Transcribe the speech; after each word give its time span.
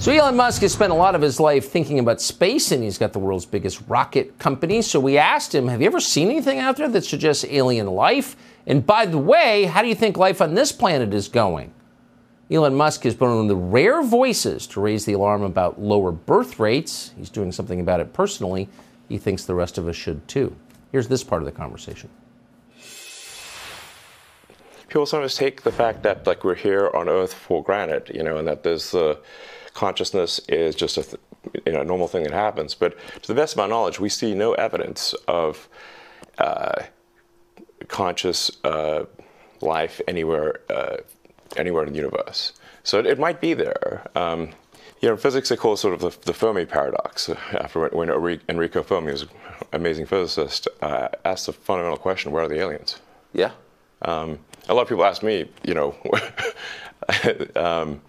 So 0.00 0.12
Elon 0.12 0.36
Musk 0.36 0.62
has 0.62 0.72
spent 0.72 0.92
a 0.92 0.94
lot 0.94 1.16
of 1.16 1.20
his 1.20 1.40
life 1.40 1.70
thinking 1.70 1.98
about 1.98 2.20
space, 2.20 2.70
and 2.70 2.84
he's 2.84 2.98
got 2.98 3.12
the 3.12 3.18
world's 3.18 3.44
biggest 3.44 3.82
rocket 3.88 4.38
company. 4.38 4.80
So 4.80 5.00
we 5.00 5.18
asked 5.18 5.52
him, 5.52 5.66
"Have 5.66 5.80
you 5.80 5.88
ever 5.88 5.98
seen 5.98 6.30
anything 6.30 6.60
out 6.60 6.76
there 6.76 6.88
that 6.88 7.04
suggests 7.04 7.44
alien 7.48 7.88
life?" 7.88 8.36
And 8.64 8.86
by 8.86 9.06
the 9.06 9.18
way, 9.18 9.64
how 9.64 9.82
do 9.82 9.88
you 9.88 9.96
think 9.96 10.16
life 10.16 10.40
on 10.40 10.54
this 10.54 10.70
planet 10.70 11.12
is 11.12 11.26
going? 11.26 11.72
Elon 12.48 12.76
Musk 12.76 13.02
has 13.02 13.16
been 13.16 13.28
one 13.28 13.40
of 13.40 13.48
the 13.48 13.56
rare 13.56 14.00
voices 14.02 14.68
to 14.68 14.80
raise 14.80 15.04
the 15.04 15.14
alarm 15.14 15.42
about 15.42 15.80
lower 15.80 16.12
birth 16.12 16.60
rates. 16.60 17.10
He's 17.18 17.28
doing 17.28 17.50
something 17.50 17.80
about 17.80 17.98
it 17.98 18.12
personally. 18.12 18.68
He 19.08 19.18
thinks 19.18 19.44
the 19.44 19.54
rest 19.56 19.78
of 19.78 19.88
us 19.88 19.96
should 19.96 20.26
too. 20.28 20.54
Here's 20.92 21.08
this 21.08 21.24
part 21.24 21.42
of 21.42 21.46
the 21.46 21.52
conversation. 21.52 22.08
People 24.86 25.06
sometimes 25.06 25.34
take 25.34 25.62
the 25.62 25.72
fact 25.72 26.04
that 26.04 26.24
like 26.24 26.44
we're 26.44 26.54
here 26.54 26.88
on 26.94 27.08
Earth 27.08 27.34
for 27.34 27.64
granted, 27.64 28.12
you 28.14 28.22
know, 28.22 28.36
and 28.36 28.46
that 28.46 28.62
there's 28.62 28.94
uh, 28.94 29.16
consciousness 29.78 30.40
is 30.48 30.74
just 30.74 30.98
a 30.98 31.04
th- 31.04 31.22
you 31.64 31.72
know 31.72 31.84
normal 31.84 32.08
thing 32.08 32.24
that 32.24 32.32
happens. 32.32 32.74
But 32.74 32.98
to 33.22 33.28
the 33.28 33.34
best 33.40 33.52
of 33.54 33.58
my 33.58 33.68
knowledge, 33.68 34.00
we 34.00 34.08
see 34.08 34.34
no 34.34 34.54
evidence 34.54 35.14
of 35.28 35.68
uh, 36.38 36.82
conscious 37.86 38.50
uh, 38.64 39.04
life 39.60 40.00
anywhere 40.08 40.60
uh, 40.68 40.96
anywhere 41.56 41.84
in 41.84 41.92
the 41.92 41.96
universe. 41.96 42.54
So 42.82 42.98
it, 42.98 43.06
it 43.06 43.18
might 43.20 43.40
be 43.40 43.54
there. 43.54 44.10
Um, 44.16 44.50
you 45.00 45.08
know, 45.08 45.16
physics 45.16 45.48
they 45.48 45.56
call 45.56 45.76
sort 45.76 45.94
of 45.94 46.00
the, 46.00 46.12
the 46.26 46.34
Fermi 46.34 46.66
paradox. 46.66 47.28
After 47.52 47.88
when 47.90 48.10
Enrico 48.48 48.82
Fermi 48.82 49.12
was 49.12 49.22
an 49.22 49.28
amazing 49.72 50.06
physicist, 50.06 50.66
uh, 50.82 51.06
asked 51.24 51.46
the 51.46 51.52
fundamental 51.52 51.98
question: 51.98 52.32
Where 52.32 52.42
are 52.42 52.48
the 52.48 52.58
aliens? 52.58 52.98
Yeah. 53.32 53.52
Um, 54.02 54.40
a 54.68 54.74
lot 54.74 54.82
of 54.82 54.88
people 54.88 55.04
ask 55.04 55.22
me, 55.22 55.48
you 55.64 55.74
know, 55.74 55.94
um, 57.56 58.00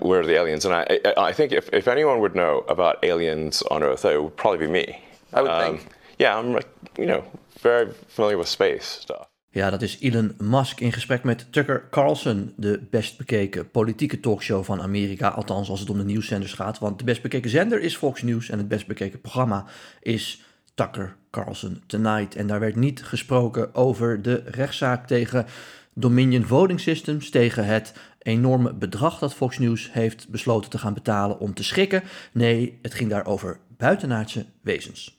where 0.00 0.20
are 0.20 0.26
the 0.26 0.36
aliens? 0.36 0.64
And 0.64 0.74
I, 0.74 1.30
I 1.30 1.32
think 1.32 1.52
if, 1.52 1.68
if 1.72 1.86
anyone 1.86 2.18
would 2.20 2.32
know 2.32 2.64
about 2.68 2.96
aliens 3.02 3.62
on 3.62 3.82
Earth, 3.82 4.04
it 4.04 4.22
would 4.22 4.36
probably 4.36 4.66
be 4.66 4.72
me. 4.72 5.02
I 5.32 5.42
would 5.42 5.50
um, 5.50 5.62
think. 5.62 5.86
Yeah, 6.18 6.38
I'm 6.38 6.52
like, 6.52 6.68
you 6.96 7.06
know, 7.06 7.24
very 7.60 7.92
familiar 8.08 8.38
with 8.38 8.48
space 8.48 8.84
stuff. 9.00 9.26
Ja, 9.54 9.70
dat 9.70 9.82
is 9.82 9.98
Elon 10.00 10.34
Musk 10.38 10.80
in 10.80 10.92
gesprek 10.92 11.24
met 11.24 11.46
Tucker 11.52 11.86
Carlson, 11.90 12.52
de 12.56 12.86
best 12.90 13.18
bekeken 13.18 13.70
politieke 13.70 14.20
talkshow 14.20 14.64
van 14.64 14.82
Amerika. 14.82 15.28
Althans, 15.28 15.68
als 15.68 15.80
het 15.80 15.90
om 15.90 15.98
de 15.98 16.04
nieuwszenders 16.04 16.52
gaat. 16.52 16.78
Want 16.78 16.98
de 16.98 17.04
best 17.04 17.22
bekeken 17.22 17.50
zender 17.50 17.80
is 17.80 17.96
Fox 17.96 18.22
News 18.22 18.50
en 18.50 18.58
het 18.58 18.68
best 18.68 18.86
bekeken 18.86 19.20
programma 19.20 19.64
is 20.00 20.42
Tucker 20.74 21.16
Carlson 21.30 21.82
Tonight. 21.86 22.36
En 22.36 22.46
daar 22.46 22.60
werd 22.60 22.76
niet 22.76 23.04
gesproken 23.04 23.74
over 23.74 24.22
de 24.22 24.42
rechtszaak 24.46 25.06
tegen 25.06 25.46
Dominion 25.94 26.44
Voting 26.44 26.80
Systems, 26.80 27.30
tegen 27.30 27.66
het 27.66 27.94
enorme 28.18 28.74
bedrag 28.74 29.18
dat 29.18 29.34
Fox 29.34 29.58
News 29.58 29.92
heeft 29.92 30.28
besloten 30.28 30.70
te 30.70 30.78
gaan 30.78 30.94
betalen 30.94 31.40
om 31.40 31.54
te 31.54 31.64
schikken. 31.64 32.02
Nee, 32.32 32.78
het 32.82 32.94
ging 32.94 33.10
daar 33.10 33.26
over 33.26 33.58
buitenaardse 33.76 34.46
wezens. 34.60 35.13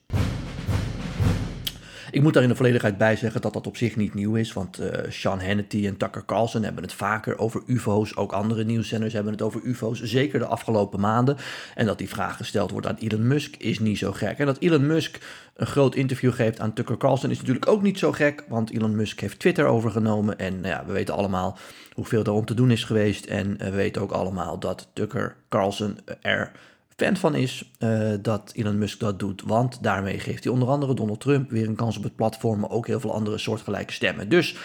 Ik 2.16 2.22
moet 2.22 2.34
daar 2.34 2.44
in 2.44 2.50
de 2.50 2.56
volledigheid 2.56 2.98
bij 2.98 3.16
zeggen 3.16 3.42
dat 3.42 3.54
dat 3.54 3.68
op 3.68 3.78
zich 3.78 3.96
niet 3.96 4.14
nieuw 4.14 4.36
is. 4.36 4.54
Want 4.54 4.80
uh, 4.80 4.88
Sean 5.10 5.42
Hannity 5.42 5.88
en 5.88 5.98
Tucker 5.98 6.26
Carlson 6.26 6.64
hebben 6.64 6.84
het 6.84 6.94
vaker 6.94 7.38
over 7.38 7.62
UFO's. 7.66 8.16
Ook 8.16 8.32
andere 8.32 8.64
nieuwszenders 8.64 9.14
hebben 9.14 9.32
het 9.32 9.42
over 9.42 9.62
UFO's. 9.64 10.02
Zeker 10.02 10.40
de 10.40 10.46
afgelopen 10.46 11.00
maanden. 11.00 11.38
En 11.76 11.86
dat 11.86 11.98
die 11.98 12.10
vraag 12.10 12.38
gesteld 12.38 12.72
wordt 12.72 12.88
aan 12.88 12.96
Elon 13.00 13.28
Musk 13.28 13.56
is 13.56 13.80
niet 13.80 13.98
zo 13.98 14.12
gek. 14.12 14.38
En 14.38 14.46
dat 14.46 14.58
Elon 14.60 14.88
Musk 14.88 15.18
een 15.56 15.68
groot 15.68 15.96
interview 15.96 16.34
geeft 16.34 16.60
aan 16.60 16.74
Tucker 16.74 16.98
Carlson 16.98 17.30
is 17.32 17.40
natuurlijk 17.40 17.68
ook 17.68 17.82
niet 17.82 18.00
zo 18.00 18.12
gek. 18.12 18.44
Want 18.48 18.72
Elon 18.72 18.96
Musk 18.96 19.20
heeft 19.20 19.40
Twitter 19.40 19.66
overgenomen. 19.66 20.38
En 20.40 20.62
nou 20.62 20.68
ja, 20.74 20.86
we 20.86 20.94
weten 20.94 21.14
allemaal 21.14 21.58
hoeveel 21.94 22.24
daarom 22.24 22.46
te 22.46 22.54
doen 22.54 22.72
is 22.72 22.84
geweest. 22.84 23.26
En 23.26 23.58
we 23.58 23.72
weten 23.72 24.02
ook 24.02 24.12
allemaal 24.12 24.60
dat 24.60 24.88
Tucker 24.94 25.36
Carlson 25.50 25.98
er 26.22 26.52
fan 26.96 27.18
van 27.18 27.36
is 27.36 27.72
uh, 27.80 28.14
dat 28.22 28.52
Elon 28.56 28.78
Musk 28.78 29.00
dat 29.00 29.20
doet. 29.20 29.42
Want 29.46 29.84
daarmee 29.84 30.20
geeft 30.20 30.44
hij 30.44 30.54
onder 30.54 30.68
andere 30.68 30.94
Donald 30.94 31.20
Trump 31.20 31.50
weer 31.50 31.68
een 31.68 31.76
kans 31.76 31.98
op 31.98 32.04
het 32.04 32.16
platform, 32.16 32.60
maar 32.60 32.70
ook 32.70 32.88
heel 32.88 33.00
veel 33.00 33.14
andere 33.14 33.38
soortgelijke 33.38 33.94
stemmen. 33.94 34.30
Dus 34.30 34.58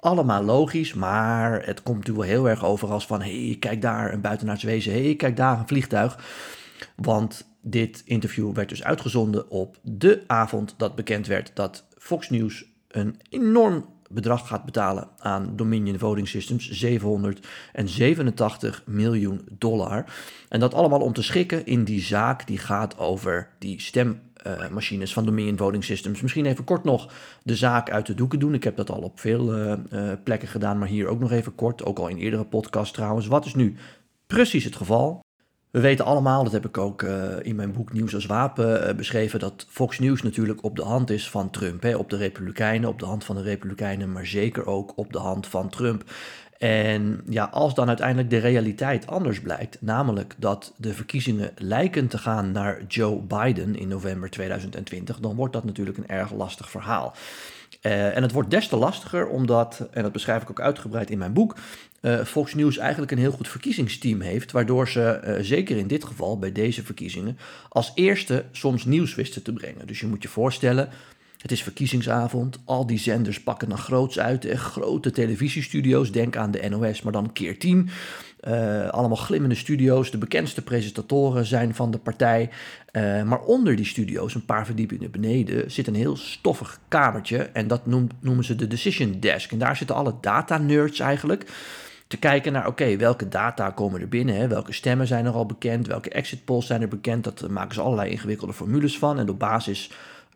allemaal 0.00 0.42
logisch, 0.42 0.94
maar 0.94 1.66
het 1.66 1.82
komt 1.82 1.98
natuurlijk 1.98 2.26
wel 2.26 2.36
heel 2.36 2.48
erg 2.48 2.64
over 2.64 2.90
als 2.90 3.06
van... 3.06 3.22
hé, 3.22 3.46
hey, 3.46 3.56
kijk 3.58 3.82
daar 3.82 4.12
een 4.12 4.20
buitenaards 4.20 4.62
wezen, 4.62 4.92
hé, 4.92 5.04
hey, 5.04 5.14
kijk 5.16 5.36
daar 5.36 5.58
een 5.58 5.68
vliegtuig. 5.68 6.18
Want 6.96 7.48
dit 7.62 8.02
interview 8.04 8.54
werd 8.54 8.68
dus 8.68 8.84
uitgezonden 8.84 9.50
op 9.50 9.78
de 9.82 10.22
avond 10.26 10.74
dat 10.76 10.94
bekend 10.94 11.26
werd 11.26 11.50
dat 11.54 11.86
Fox 11.98 12.30
News 12.30 12.64
een 12.88 13.20
enorm 13.28 13.84
bedrag 14.08 14.46
gaat 14.46 14.64
betalen 14.64 15.08
aan 15.18 15.52
Dominion 15.56 15.98
Voting 15.98 16.28
Systems, 16.28 16.70
787 16.70 18.82
miljoen 18.86 19.40
dollar. 19.50 20.04
En 20.48 20.60
dat 20.60 20.74
allemaal 20.74 21.00
om 21.00 21.12
te 21.12 21.22
schikken 21.22 21.66
in 21.66 21.84
die 21.84 22.00
zaak 22.00 22.46
die 22.46 22.58
gaat 22.58 22.98
over 22.98 23.48
die 23.58 23.80
stemmachines 23.80 25.12
van 25.12 25.24
Dominion 25.24 25.56
Voting 25.56 25.84
Systems. 25.84 26.20
Misschien 26.20 26.46
even 26.46 26.64
kort 26.64 26.84
nog 26.84 27.12
de 27.42 27.56
zaak 27.56 27.90
uit 27.90 28.06
de 28.06 28.14
doeken 28.14 28.38
doen. 28.38 28.54
Ik 28.54 28.64
heb 28.64 28.76
dat 28.76 28.90
al 28.90 29.00
op 29.00 29.20
veel 29.20 29.58
uh, 29.58 29.72
plekken 30.24 30.48
gedaan, 30.48 30.78
maar 30.78 30.88
hier 30.88 31.06
ook 31.06 31.20
nog 31.20 31.32
even 31.32 31.54
kort. 31.54 31.84
Ook 31.84 31.98
al 31.98 32.08
in 32.08 32.18
eerdere 32.18 32.44
podcast 32.44 32.94
trouwens. 32.94 33.26
Wat 33.26 33.44
is 33.44 33.54
nu 33.54 33.74
precies 34.26 34.64
het 34.64 34.76
geval? 34.76 35.20
We 35.70 35.80
weten 35.80 36.04
allemaal, 36.04 36.44
dat 36.44 36.52
heb 36.52 36.66
ik 36.66 36.78
ook 36.78 37.02
uh, 37.02 37.32
in 37.42 37.56
mijn 37.56 37.72
boek 37.72 37.92
Nieuws 37.92 38.14
als 38.14 38.26
Wapen 38.26 38.88
uh, 38.88 38.94
beschreven, 38.94 39.38
dat 39.38 39.66
Fox 39.68 39.98
News 39.98 40.22
natuurlijk 40.22 40.64
op 40.64 40.76
de 40.76 40.82
hand 40.82 41.10
is 41.10 41.30
van 41.30 41.50
Trump. 41.50 41.82
Hè? 41.82 41.96
Op 41.96 42.10
de 42.10 42.16
Republikeinen, 42.16 42.88
op 42.88 42.98
de 42.98 43.04
hand 43.04 43.24
van 43.24 43.36
de 43.36 43.42
Republikeinen, 43.42 44.12
maar 44.12 44.26
zeker 44.26 44.66
ook 44.66 44.92
op 44.96 45.12
de 45.12 45.18
hand 45.18 45.46
van 45.46 45.68
Trump. 45.68 46.04
En 46.58 47.20
ja, 47.28 47.44
als 47.44 47.74
dan 47.74 47.88
uiteindelijk 47.88 48.30
de 48.30 48.38
realiteit 48.38 49.06
anders 49.06 49.40
blijkt, 49.40 49.76
namelijk 49.80 50.34
dat 50.38 50.74
de 50.76 50.94
verkiezingen 50.94 51.50
lijken 51.56 52.08
te 52.08 52.18
gaan 52.18 52.52
naar 52.52 52.82
Joe 52.88 53.20
Biden 53.20 53.76
in 53.76 53.88
november 53.88 54.30
2020, 54.30 55.18
dan 55.20 55.36
wordt 55.36 55.52
dat 55.52 55.64
natuurlijk 55.64 55.98
een 55.98 56.08
erg 56.08 56.32
lastig 56.32 56.70
verhaal. 56.70 57.14
Uh, 57.82 58.16
en 58.16 58.22
het 58.22 58.32
wordt 58.32 58.50
des 58.50 58.68
te 58.68 58.76
lastiger 58.76 59.26
omdat, 59.26 59.88
en 59.90 60.02
dat 60.02 60.12
beschrijf 60.12 60.42
ik 60.42 60.50
ook 60.50 60.60
uitgebreid 60.60 61.10
in 61.10 61.18
mijn 61.18 61.32
boek, 61.32 61.56
uh, 62.00 62.24
Fox 62.24 62.54
News 62.54 62.76
eigenlijk 62.76 63.12
een 63.12 63.18
heel 63.18 63.32
goed 63.32 63.48
verkiezingsteam 63.48 64.20
heeft, 64.20 64.52
waardoor 64.52 64.88
ze 64.88 65.20
uh, 65.24 65.34
zeker 65.40 65.76
in 65.76 65.86
dit 65.86 66.04
geval 66.04 66.38
bij 66.38 66.52
deze 66.52 66.84
verkiezingen 66.84 67.38
als 67.68 67.92
eerste 67.94 68.44
soms 68.52 68.84
nieuws 68.84 69.14
wisten 69.14 69.42
te 69.42 69.52
brengen. 69.52 69.86
Dus 69.86 70.00
je 70.00 70.06
moet 70.06 70.22
je 70.22 70.28
voorstellen, 70.28 70.88
het 71.38 71.52
is 71.52 71.62
verkiezingsavond, 71.62 72.58
al 72.64 72.86
die 72.86 72.98
zenders 72.98 73.42
pakken 73.42 73.68
dan 73.68 73.78
groots 73.78 74.18
uit, 74.18 74.46
grote 74.48 75.10
televisiestudio's, 75.10 76.12
denk 76.12 76.36
aan 76.36 76.50
de 76.50 76.68
NOS, 76.68 77.02
maar 77.02 77.12
dan 77.12 77.32
keer 77.32 77.58
tien. 77.58 77.88
Uh, 78.48 78.88
allemaal 78.88 79.16
glimmende 79.16 79.54
studio's. 79.54 80.10
De 80.10 80.18
bekendste 80.18 80.62
presentatoren 80.62 81.44
zijn 81.44 81.74
van 81.74 81.90
de 81.90 81.98
partij. 81.98 82.50
Maar 83.24 83.40
onder 83.40 83.76
die 83.76 83.84
studio's, 83.84 84.34
een 84.34 84.44
paar 84.44 84.66
verdiepingen 84.66 85.10
beneden, 85.10 85.70
zit 85.70 85.86
een 85.86 85.94
heel 85.94 86.16
stoffig 86.16 86.80
kamertje. 86.88 87.38
En 87.38 87.68
dat 87.68 87.86
noemen 88.20 88.44
ze 88.44 88.54
de 88.54 88.66
Decision 88.66 89.16
Desk. 89.20 89.52
En 89.52 89.58
daar 89.58 89.76
zitten 89.76 89.96
alle 89.96 90.14
data-nerds 90.20 91.00
eigenlijk 91.00 91.44
te 92.08 92.16
kijken 92.16 92.52
naar, 92.52 92.66
oké, 92.66 92.96
welke 92.96 93.28
data 93.28 93.70
komen 93.70 94.00
er 94.00 94.08
binnen? 94.08 94.48
Welke 94.48 94.72
stemmen 94.72 95.06
zijn 95.06 95.26
er 95.26 95.32
al 95.32 95.46
bekend? 95.46 95.86
Welke 95.86 96.10
exit 96.10 96.44
polls 96.44 96.66
zijn 96.66 96.82
er 96.82 96.88
bekend? 96.88 97.24
Dat 97.24 97.48
maken 97.48 97.74
ze 97.74 97.80
allerlei 97.80 98.10
ingewikkelde 98.10 98.52
formules 98.52 98.98
van. 98.98 99.18
En 99.18 99.28
op 99.28 99.38
basis 99.38 99.90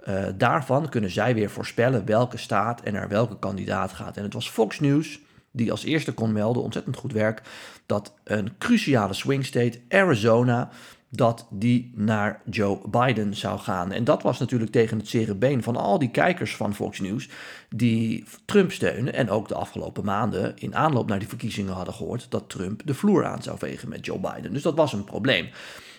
uh, 0.09 0.25
daarvan 0.37 0.89
kunnen 0.89 1.11
zij 1.11 1.35
weer 1.35 1.51
voorspellen 1.51 2.05
welke 2.05 2.37
staat 2.37 2.81
en 2.81 2.93
naar 2.93 3.09
welke 3.09 3.39
kandidaat 3.39 3.93
gaat. 3.93 4.17
En 4.17 4.23
het 4.23 4.33
was 4.33 4.51
Fox 4.51 4.81
News 4.81 5.21
die 5.51 5.71
als 5.71 5.85
eerste 5.85 6.13
kon 6.13 6.33
melden, 6.33 6.63
ontzettend 6.63 6.97
goed 6.97 7.13
werk, 7.13 7.43
dat 7.87 8.15
een 8.25 8.53
cruciale 8.59 9.13
swing 9.13 9.45
state, 9.45 9.81
Arizona, 9.89 10.71
dat 11.15 11.47
die 11.51 11.93
naar 11.95 12.41
Joe 12.51 12.79
Biden 12.89 13.35
zou 13.35 13.59
gaan. 13.59 13.93
En 13.93 14.05
dat 14.05 14.23
was 14.23 14.39
natuurlijk 14.39 14.71
tegen 14.71 14.99
het 14.99 15.09
zere 15.09 15.35
been 15.35 15.63
van 15.63 15.77
al 15.77 15.99
die 15.99 16.11
kijkers 16.11 16.57
van 16.57 16.75
Fox 16.75 17.01
News 17.01 17.29
die 17.69 18.25
Trump 18.45 18.73
steunen 18.73 19.15
en 19.15 19.31
ook 19.31 19.49
de 19.49 19.55
afgelopen 19.55 20.05
maanden 20.05 20.55
in 20.59 20.77
aanloop 20.77 21.09
naar 21.09 21.19
die 21.19 21.29
verkiezingen 21.29 21.73
hadden 21.73 21.95
gehoord 21.95 22.27
dat 22.29 22.49
Trump 22.49 22.83
de 22.85 22.95
vloer 22.95 23.25
aan 23.25 23.43
zou 23.43 23.59
vegen 23.59 23.89
met 23.89 24.07
Joe 24.07 24.19
Biden. 24.19 24.53
Dus 24.53 24.63
dat 24.63 24.75
was 24.75 24.93
een 24.93 25.05
probleem. 25.05 25.49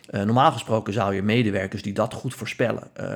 Uh, 0.09 0.21
normaal 0.21 0.51
gesproken 0.51 0.93
zou 0.93 1.15
je 1.15 1.21
medewerkers 1.21 1.81
die 1.81 1.93
dat 1.93 2.13
goed 2.13 2.33
voorspellen, 2.33 2.83
uh, 2.99 3.07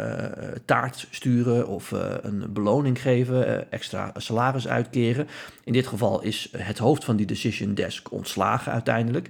taart 0.65 1.07
sturen 1.11 1.67
of 1.67 1.91
uh, 1.91 1.99
een 2.21 2.53
beloning 2.53 3.01
geven, 3.01 3.71
extra 3.71 4.11
salaris 4.15 4.67
uitkeren. 4.67 5.27
In 5.63 5.73
dit 5.73 5.87
geval 5.87 6.21
is 6.21 6.49
het 6.57 6.77
hoofd 6.77 7.03
van 7.03 7.15
die 7.15 7.25
decision 7.25 7.73
desk 7.73 8.11
ontslagen 8.11 8.71
uiteindelijk. 8.71 9.29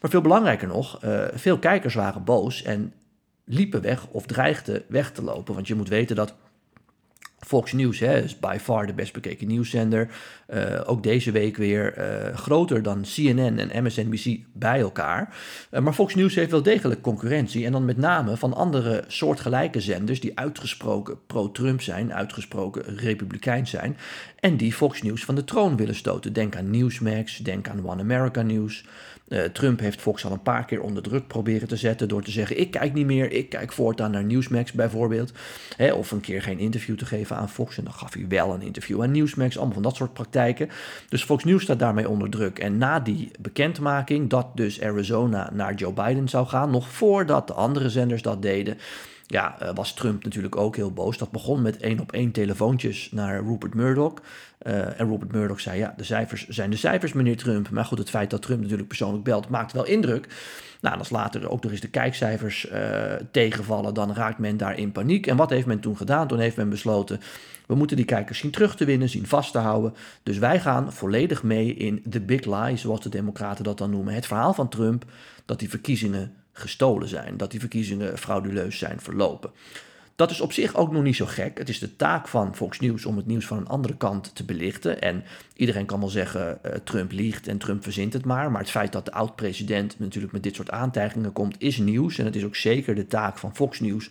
Maar 0.00 0.10
veel 0.10 0.20
belangrijker 0.20 0.68
nog, 0.68 0.98
veel 1.34 1.58
kijkers 1.58 1.94
waren 1.94 2.24
boos 2.24 2.62
en 2.62 2.92
liepen 3.44 3.82
weg 3.82 4.06
of 4.06 4.26
dreigden 4.26 4.82
weg 4.88 5.12
te 5.12 5.22
lopen. 5.22 5.54
Want 5.54 5.66
je 5.68 5.74
moet 5.74 5.88
weten 5.88 6.16
dat 6.16 6.34
Fox 7.44 7.72
News 7.72 7.98
hè, 7.98 8.22
is 8.22 8.38
by 8.38 8.56
far 8.60 8.86
de 8.86 8.92
best 8.92 9.12
bekeken 9.12 9.46
nieuwszender. 9.46 10.08
Uh, 10.54 10.80
ook 10.84 11.02
deze 11.02 11.30
week 11.30 11.56
weer 11.56 11.98
uh, 11.98 12.36
groter 12.36 12.82
dan 12.82 13.02
CNN 13.02 13.58
en 13.70 13.84
MSNBC 13.84 14.38
bij 14.52 14.80
elkaar. 14.80 15.36
Uh, 15.70 15.80
maar 15.80 15.92
Fox 15.92 16.14
News 16.14 16.34
heeft 16.34 16.50
wel 16.50 16.62
degelijk 16.62 17.00
concurrentie. 17.00 17.64
En 17.66 17.72
dan 17.72 17.84
met 17.84 17.96
name 17.96 18.36
van 18.36 18.54
andere 18.54 19.04
soortgelijke 19.06 19.80
zenders 19.80 20.20
die 20.20 20.38
uitgesproken 20.38 21.18
pro-Trump 21.26 21.82
zijn, 21.82 22.14
uitgesproken 22.14 22.96
republikein 22.96 23.66
zijn. 23.66 23.96
En 24.40 24.56
die 24.56 24.72
Fox 24.72 25.02
News 25.02 25.24
van 25.24 25.34
de 25.34 25.44
troon 25.44 25.76
willen 25.76 25.94
stoten. 25.94 26.32
Denk 26.32 26.56
aan 26.56 26.70
Newsmax, 26.70 27.36
denk 27.36 27.68
aan 27.68 27.88
One 27.88 28.02
America 28.02 28.42
News. 28.42 28.84
Trump 29.52 29.80
heeft 29.80 30.00
Fox 30.00 30.24
al 30.24 30.32
een 30.32 30.42
paar 30.42 30.64
keer 30.64 30.80
onder 30.80 31.02
druk 31.02 31.26
proberen 31.26 31.68
te 31.68 31.76
zetten 31.76 32.08
door 32.08 32.22
te 32.22 32.30
zeggen: 32.30 32.60
Ik 32.60 32.70
kijk 32.70 32.92
niet 32.92 33.06
meer, 33.06 33.32
ik 33.32 33.48
kijk 33.48 33.72
voortaan 33.72 34.10
naar 34.10 34.24
Newsmax 34.24 34.72
bijvoorbeeld. 34.72 35.32
Hè, 35.76 35.92
of 35.92 36.10
een 36.10 36.20
keer 36.20 36.42
geen 36.42 36.58
interview 36.58 36.96
te 36.96 37.06
geven 37.06 37.36
aan 37.36 37.48
Fox. 37.48 37.78
En 37.78 37.84
dan 37.84 37.92
gaf 37.92 38.14
hij 38.14 38.28
wel 38.28 38.54
een 38.54 38.62
interview 38.62 39.02
aan 39.02 39.10
Newsmax, 39.10 39.56
allemaal 39.56 39.74
van 39.74 39.82
dat 39.82 39.96
soort 39.96 40.12
praktijken. 40.12 40.68
Dus 41.08 41.24
Fox 41.24 41.44
News 41.44 41.62
staat 41.62 41.78
daarmee 41.78 42.08
onder 42.08 42.30
druk. 42.30 42.58
En 42.58 42.78
na 42.78 43.00
die 43.00 43.30
bekendmaking 43.40 44.30
dat 44.30 44.46
dus 44.54 44.82
Arizona 44.82 45.50
naar 45.52 45.74
Joe 45.74 45.92
Biden 45.92 46.28
zou 46.28 46.46
gaan, 46.46 46.70
nog 46.70 46.88
voordat 46.88 47.46
de 47.46 47.52
andere 47.52 47.90
zenders 47.90 48.22
dat 48.22 48.42
deden 48.42 48.78
ja, 49.26 49.56
uh, 49.62 49.70
was 49.74 49.94
Trump 49.94 50.24
natuurlijk 50.24 50.56
ook 50.56 50.76
heel 50.76 50.92
boos. 50.92 51.18
Dat 51.18 51.30
begon 51.30 51.62
met 51.62 51.76
één 51.76 52.00
op 52.00 52.12
één 52.12 52.30
telefoontjes 52.30 53.10
naar 53.12 53.44
Rupert 53.44 53.74
Murdoch. 53.74 54.14
Uh, 54.66 55.00
en 55.00 55.08
Rupert 55.08 55.32
Murdoch 55.32 55.60
zei, 55.60 55.78
ja, 55.78 55.94
de 55.96 56.04
cijfers 56.04 56.48
zijn 56.48 56.70
de 56.70 56.76
cijfers, 56.76 57.12
meneer 57.12 57.36
Trump. 57.36 57.70
Maar 57.70 57.84
goed, 57.84 57.98
het 57.98 58.10
feit 58.10 58.30
dat 58.30 58.42
Trump 58.42 58.60
natuurlijk 58.60 58.88
persoonlijk 58.88 59.24
belt, 59.24 59.48
maakt 59.48 59.72
wel 59.72 59.86
indruk. 59.86 60.28
Nou, 60.80 60.98
als 60.98 61.10
later 61.10 61.50
ook 61.50 61.62
nog 61.62 61.72
eens 61.72 61.80
de 61.80 61.88
kijkcijfers 61.88 62.70
uh, 62.70 63.12
tegenvallen, 63.30 63.94
dan 63.94 64.14
raakt 64.14 64.38
men 64.38 64.56
daar 64.56 64.78
in 64.78 64.92
paniek. 64.92 65.26
En 65.26 65.36
wat 65.36 65.50
heeft 65.50 65.66
men 65.66 65.80
toen 65.80 65.96
gedaan? 65.96 66.28
Toen 66.28 66.38
heeft 66.38 66.56
men 66.56 66.68
besloten, 66.68 67.20
we 67.66 67.74
moeten 67.74 67.96
die 67.96 68.04
kijkers 68.04 68.38
zien 68.38 68.50
terug 68.50 68.76
te 68.76 68.84
winnen, 68.84 69.08
zien 69.08 69.26
vast 69.26 69.52
te 69.52 69.58
houden. 69.58 69.94
Dus 70.22 70.38
wij 70.38 70.60
gaan 70.60 70.92
volledig 70.92 71.42
mee 71.42 71.74
in 71.74 72.02
the 72.10 72.20
big 72.20 72.44
lie, 72.44 72.76
zoals 72.76 73.00
de 73.00 73.08
democraten 73.08 73.64
dat 73.64 73.78
dan 73.78 73.90
noemen. 73.90 74.14
Het 74.14 74.26
verhaal 74.26 74.54
van 74.54 74.68
Trump 74.68 75.04
dat 75.44 75.58
die 75.58 75.68
verkiezingen 75.68 76.34
gestolen 76.54 77.08
zijn, 77.08 77.36
dat 77.36 77.50
die 77.50 77.60
verkiezingen 77.60 78.18
frauduleus 78.18 78.78
zijn 78.78 79.00
verlopen. 79.00 79.50
Dat 80.16 80.30
is 80.30 80.40
op 80.40 80.52
zich 80.52 80.74
ook 80.74 80.92
nog 80.92 81.02
niet 81.02 81.16
zo 81.16 81.26
gek. 81.26 81.58
Het 81.58 81.68
is 81.68 81.78
de 81.78 81.96
taak 81.96 82.28
van 82.28 82.56
Fox 82.56 82.80
News 82.80 83.04
om 83.04 83.16
het 83.16 83.26
nieuws 83.26 83.46
van 83.46 83.58
een 83.58 83.68
andere 83.68 83.96
kant 83.96 84.34
te 84.34 84.44
belichten. 84.44 85.00
En 85.00 85.24
iedereen 85.56 85.86
kan 85.86 86.00
wel 86.00 86.08
zeggen, 86.08 86.58
uh, 86.66 86.72
Trump 86.72 87.12
liegt 87.12 87.48
en 87.48 87.58
Trump 87.58 87.82
verzint 87.82 88.12
het 88.12 88.24
maar. 88.24 88.50
Maar 88.50 88.60
het 88.60 88.70
feit 88.70 88.92
dat 88.92 89.04
de 89.04 89.12
oud-president 89.12 89.98
natuurlijk 89.98 90.32
met 90.32 90.42
dit 90.42 90.54
soort 90.54 90.70
aantijgingen 90.70 91.32
komt, 91.32 91.56
is 91.58 91.78
nieuws. 91.78 92.18
En 92.18 92.24
het 92.24 92.36
is 92.36 92.44
ook 92.44 92.56
zeker 92.56 92.94
de 92.94 93.06
taak 93.06 93.38
van 93.38 93.54
Fox 93.54 93.80
News 93.80 94.10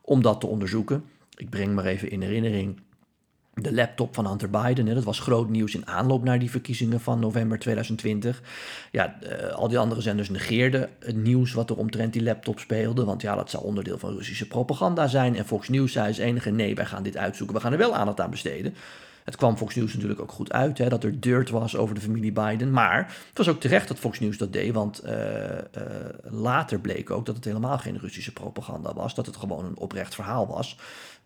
om 0.00 0.22
dat 0.22 0.40
te 0.40 0.46
onderzoeken. 0.46 1.04
Ik 1.36 1.50
breng 1.50 1.74
maar 1.74 1.86
even 1.86 2.10
in 2.10 2.22
herinnering 2.22 2.80
de 3.54 3.74
laptop 3.74 4.14
van 4.14 4.26
Hunter 4.26 4.50
Biden. 4.50 4.94
Dat 4.94 5.04
was 5.04 5.18
groot 5.18 5.48
nieuws 5.48 5.74
in 5.74 5.86
aanloop 5.86 6.24
naar 6.24 6.38
die 6.38 6.50
verkiezingen 6.50 7.00
van 7.00 7.18
november 7.18 7.58
2020. 7.58 8.42
Ja, 8.90 9.16
uh, 9.22 9.52
al 9.52 9.68
die 9.68 9.78
andere 9.78 10.00
zenders 10.00 10.30
negeerden 10.30 10.88
het 10.98 11.16
nieuws 11.16 11.52
wat 11.52 11.70
er 11.70 11.76
omtrent 11.76 12.12
die 12.12 12.22
laptop 12.22 12.58
speelde. 12.58 13.04
Want 13.04 13.22
ja, 13.22 13.34
dat 13.34 13.50
zou 13.50 13.64
onderdeel 13.64 13.98
van 13.98 14.14
Russische 14.14 14.48
propaganda 14.48 15.06
zijn. 15.06 15.36
En 15.36 15.46
Fox 15.46 15.68
News 15.68 15.92
zei 15.92 16.06
als 16.06 16.18
enige: 16.18 16.50
nee, 16.50 16.74
wij 16.74 16.86
gaan 16.86 17.02
dit 17.02 17.16
uitzoeken. 17.16 17.56
We 17.56 17.62
gaan 17.62 17.72
er 17.72 17.78
wel 17.78 17.94
aandacht 17.94 18.20
aan 18.20 18.30
besteden. 18.30 18.74
Het 19.24 19.36
kwam 19.36 19.56
Fox 19.56 19.74
News 19.74 19.92
natuurlijk 19.92 20.20
ook 20.20 20.32
goed 20.32 20.52
uit 20.52 20.78
hè, 20.78 20.88
dat 20.88 21.04
er 21.04 21.20
dirt 21.20 21.50
was 21.50 21.76
over 21.76 21.94
de 21.94 22.00
familie 22.00 22.32
Biden. 22.32 22.70
Maar 22.70 22.96
het 23.28 23.38
was 23.38 23.48
ook 23.48 23.60
terecht 23.60 23.88
dat 23.88 23.98
Fox 23.98 24.20
News 24.20 24.38
dat 24.38 24.52
deed, 24.52 24.72
want 24.72 25.04
uh, 25.04 25.12
uh, 25.12 25.58
later 26.22 26.78
bleek 26.78 27.10
ook 27.10 27.26
dat 27.26 27.36
het 27.36 27.44
helemaal 27.44 27.78
geen 27.78 27.98
Russische 27.98 28.32
propaganda 28.32 28.94
was. 28.94 29.14
Dat 29.14 29.26
het 29.26 29.36
gewoon 29.36 29.64
een 29.64 29.76
oprecht 29.76 30.14
verhaal 30.14 30.46
was. 30.46 30.76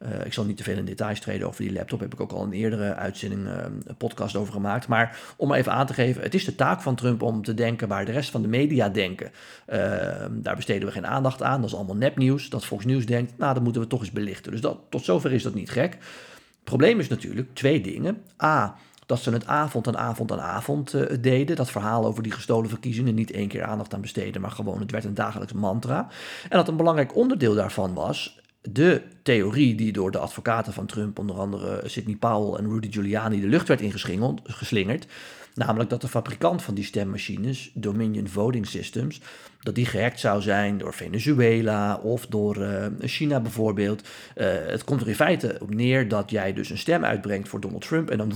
Uh, 0.02 0.24
ik 0.24 0.32
zal 0.32 0.44
niet 0.44 0.56
te 0.56 0.62
veel 0.62 0.76
in 0.76 0.84
details 0.84 1.20
treden 1.20 1.46
over 1.46 1.62
die 1.62 1.72
laptop. 1.72 2.00
Heb 2.00 2.12
ik 2.12 2.20
ook 2.20 2.32
al 2.32 2.42
een 2.42 2.52
eerdere 2.52 2.94
uitzending, 2.94 3.46
een 3.46 3.96
podcast 3.96 4.36
over 4.36 4.52
gemaakt. 4.52 4.88
Maar 4.88 5.18
om 5.36 5.52
even 5.52 5.72
aan 5.72 5.86
te 5.86 5.94
geven, 5.94 6.22
het 6.22 6.34
is 6.34 6.44
de 6.44 6.54
taak 6.54 6.80
van 6.80 6.94
Trump 6.94 7.22
om 7.22 7.42
te 7.42 7.54
denken 7.54 7.88
waar 7.88 8.04
de 8.04 8.12
rest 8.12 8.30
van 8.30 8.42
de 8.42 8.48
media 8.48 8.88
denken. 8.88 9.30
daar 10.30 10.56
besteden 10.56 10.88
we 10.88 10.94
geen 10.94 11.06
aandacht 11.06 11.42
aan. 11.42 11.60
Dat 11.60 11.70
is 11.70 11.76
allemaal 11.76 11.96
nepnieuws. 11.96 12.48
Dat 12.48 12.64
Fox 12.64 12.84
News 12.84 13.06
denkt, 13.06 13.32
nou, 13.38 13.54
dat 13.54 13.62
moeten 13.62 13.82
we 13.82 13.88
toch 13.88 14.00
eens 14.00 14.10
belichten. 14.10 14.52
Dus 14.52 14.60
dat, 14.60 14.78
tot 14.88 15.04
zover 15.04 15.32
is 15.32 15.42
dat 15.42 15.54
niet 15.54 15.70
gek 15.70 15.98
probleem 16.68 16.98
is 16.98 17.08
natuurlijk 17.08 17.54
twee 17.54 17.80
dingen. 17.80 18.22
A, 18.42 18.76
dat 19.06 19.20
ze 19.20 19.30
het 19.30 19.46
avond 19.46 19.86
aan 19.86 19.98
avond 19.98 20.32
aan 20.32 20.40
avond 20.40 20.94
uh, 20.94 21.02
deden. 21.20 21.56
Dat 21.56 21.70
verhaal 21.70 22.06
over 22.06 22.22
die 22.22 22.32
gestolen 22.32 22.68
verkiezingen. 22.68 23.14
Niet 23.14 23.30
één 23.30 23.48
keer 23.48 23.64
aandacht 23.64 23.94
aan 23.94 24.00
besteden, 24.00 24.40
maar 24.40 24.50
gewoon 24.50 24.80
het 24.80 24.90
werd 24.90 25.04
een 25.04 25.14
dagelijks 25.14 25.52
mantra. 25.52 26.08
En 26.42 26.56
dat 26.56 26.68
een 26.68 26.76
belangrijk 26.76 27.16
onderdeel 27.16 27.54
daarvan 27.54 27.94
was 27.94 28.40
de 28.60 29.02
theorie 29.22 29.74
die 29.74 29.92
door 29.92 30.10
de 30.10 30.18
advocaten 30.18 30.72
van 30.72 30.86
Trump, 30.86 31.18
onder 31.18 31.36
andere 31.36 31.82
Sidney 31.84 32.16
Powell 32.16 32.58
en 32.58 32.70
Rudy 32.70 32.92
Giuliani, 32.92 33.40
de 33.40 33.46
lucht 33.46 33.68
werd 33.68 33.80
ingeslingerd. 33.80 35.06
Namelijk 35.54 35.90
dat 35.90 36.00
de 36.00 36.08
fabrikant 36.08 36.62
van 36.62 36.74
die 36.74 36.84
stemmachines, 36.84 37.70
Dominion 37.74 38.28
Voting 38.28 38.66
Systems, 38.66 39.20
dat 39.60 39.74
die 39.74 39.86
gehackt 39.86 40.20
zou 40.20 40.42
zijn 40.42 40.78
door 40.78 40.94
Venezuela 40.94 41.96
of 41.96 42.26
door 42.26 42.56
uh, 42.56 42.86
China 43.00 43.40
bijvoorbeeld. 43.40 44.02
Uh, 44.36 44.46
het 44.66 44.84
komt 44.84 45.00
er 45.00 45.08
in 45.08 45.14
feite 45.14 45.56
op 45.60 45.74
neer 45.74 46.08
dat 46.08 46.30
jij 46.30 46.52
dus 46.52 46.70
een 46.70 46.78
stem 46.78 47.04
uitbrengt 47.04 47.48
voor 47.48 47.60
Donald 47.60 47.86
Trump 47.86 48.10
en 48.10 48.18
dan 48.18 48.32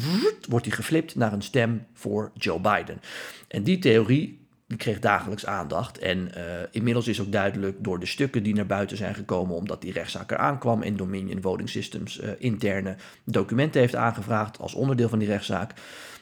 wordt 0.49 0.65
die 0.65 0.75
geflipt 0.75 1.15
naar 1.15 1.33
een 1.33 1.43
stem 1.43 1.87
voor 1.93 2.31
Joe 2.35 2.61
Biden. 2.61 3.01
En 3.49 3.63
die 3.63 3.79
theorie 3.79 4.42
die 4.73 4.81
kreeg 4.81 4.99
dagelijks 4.99 5.47
aandacht. 5.47 5.99
En 5.99 6.19
uh, 6.19 6.43
inmiddels 6.71 7.09
is 7.09 7.21
ook 7.21 7.33
duidelijk 7.33 7.77
door 7.85 8.01
de 8.01 8.07
stukken 8.07 8.43
die 8.43 8.55
naar 8.55 8.67
buiten 8.67 8.97
zijn 8.97 9.15
gekomen, 9.15 9.57
omdat 9.57 9.81
die 9.81 9.93
rechtszaak 9.93 10.31
eraan 10.31 10.59
kwam 10.59 10.83
en 10.83 10.97
Dominion 10.97 11.43
Voting 11.43 11.69
Systems 11.69 12.21
uh, 12.21 12.29
interne 12.39 12.97
documenten 13.25 13.81
heeft 13.81 13.95
aangevraagd 13.95 14.59
als 14.59 14.75
onderdeel 14.75 15.09
van 15.09 15.19
die 15.19 15.29
rechtszaak. 15.29 15.73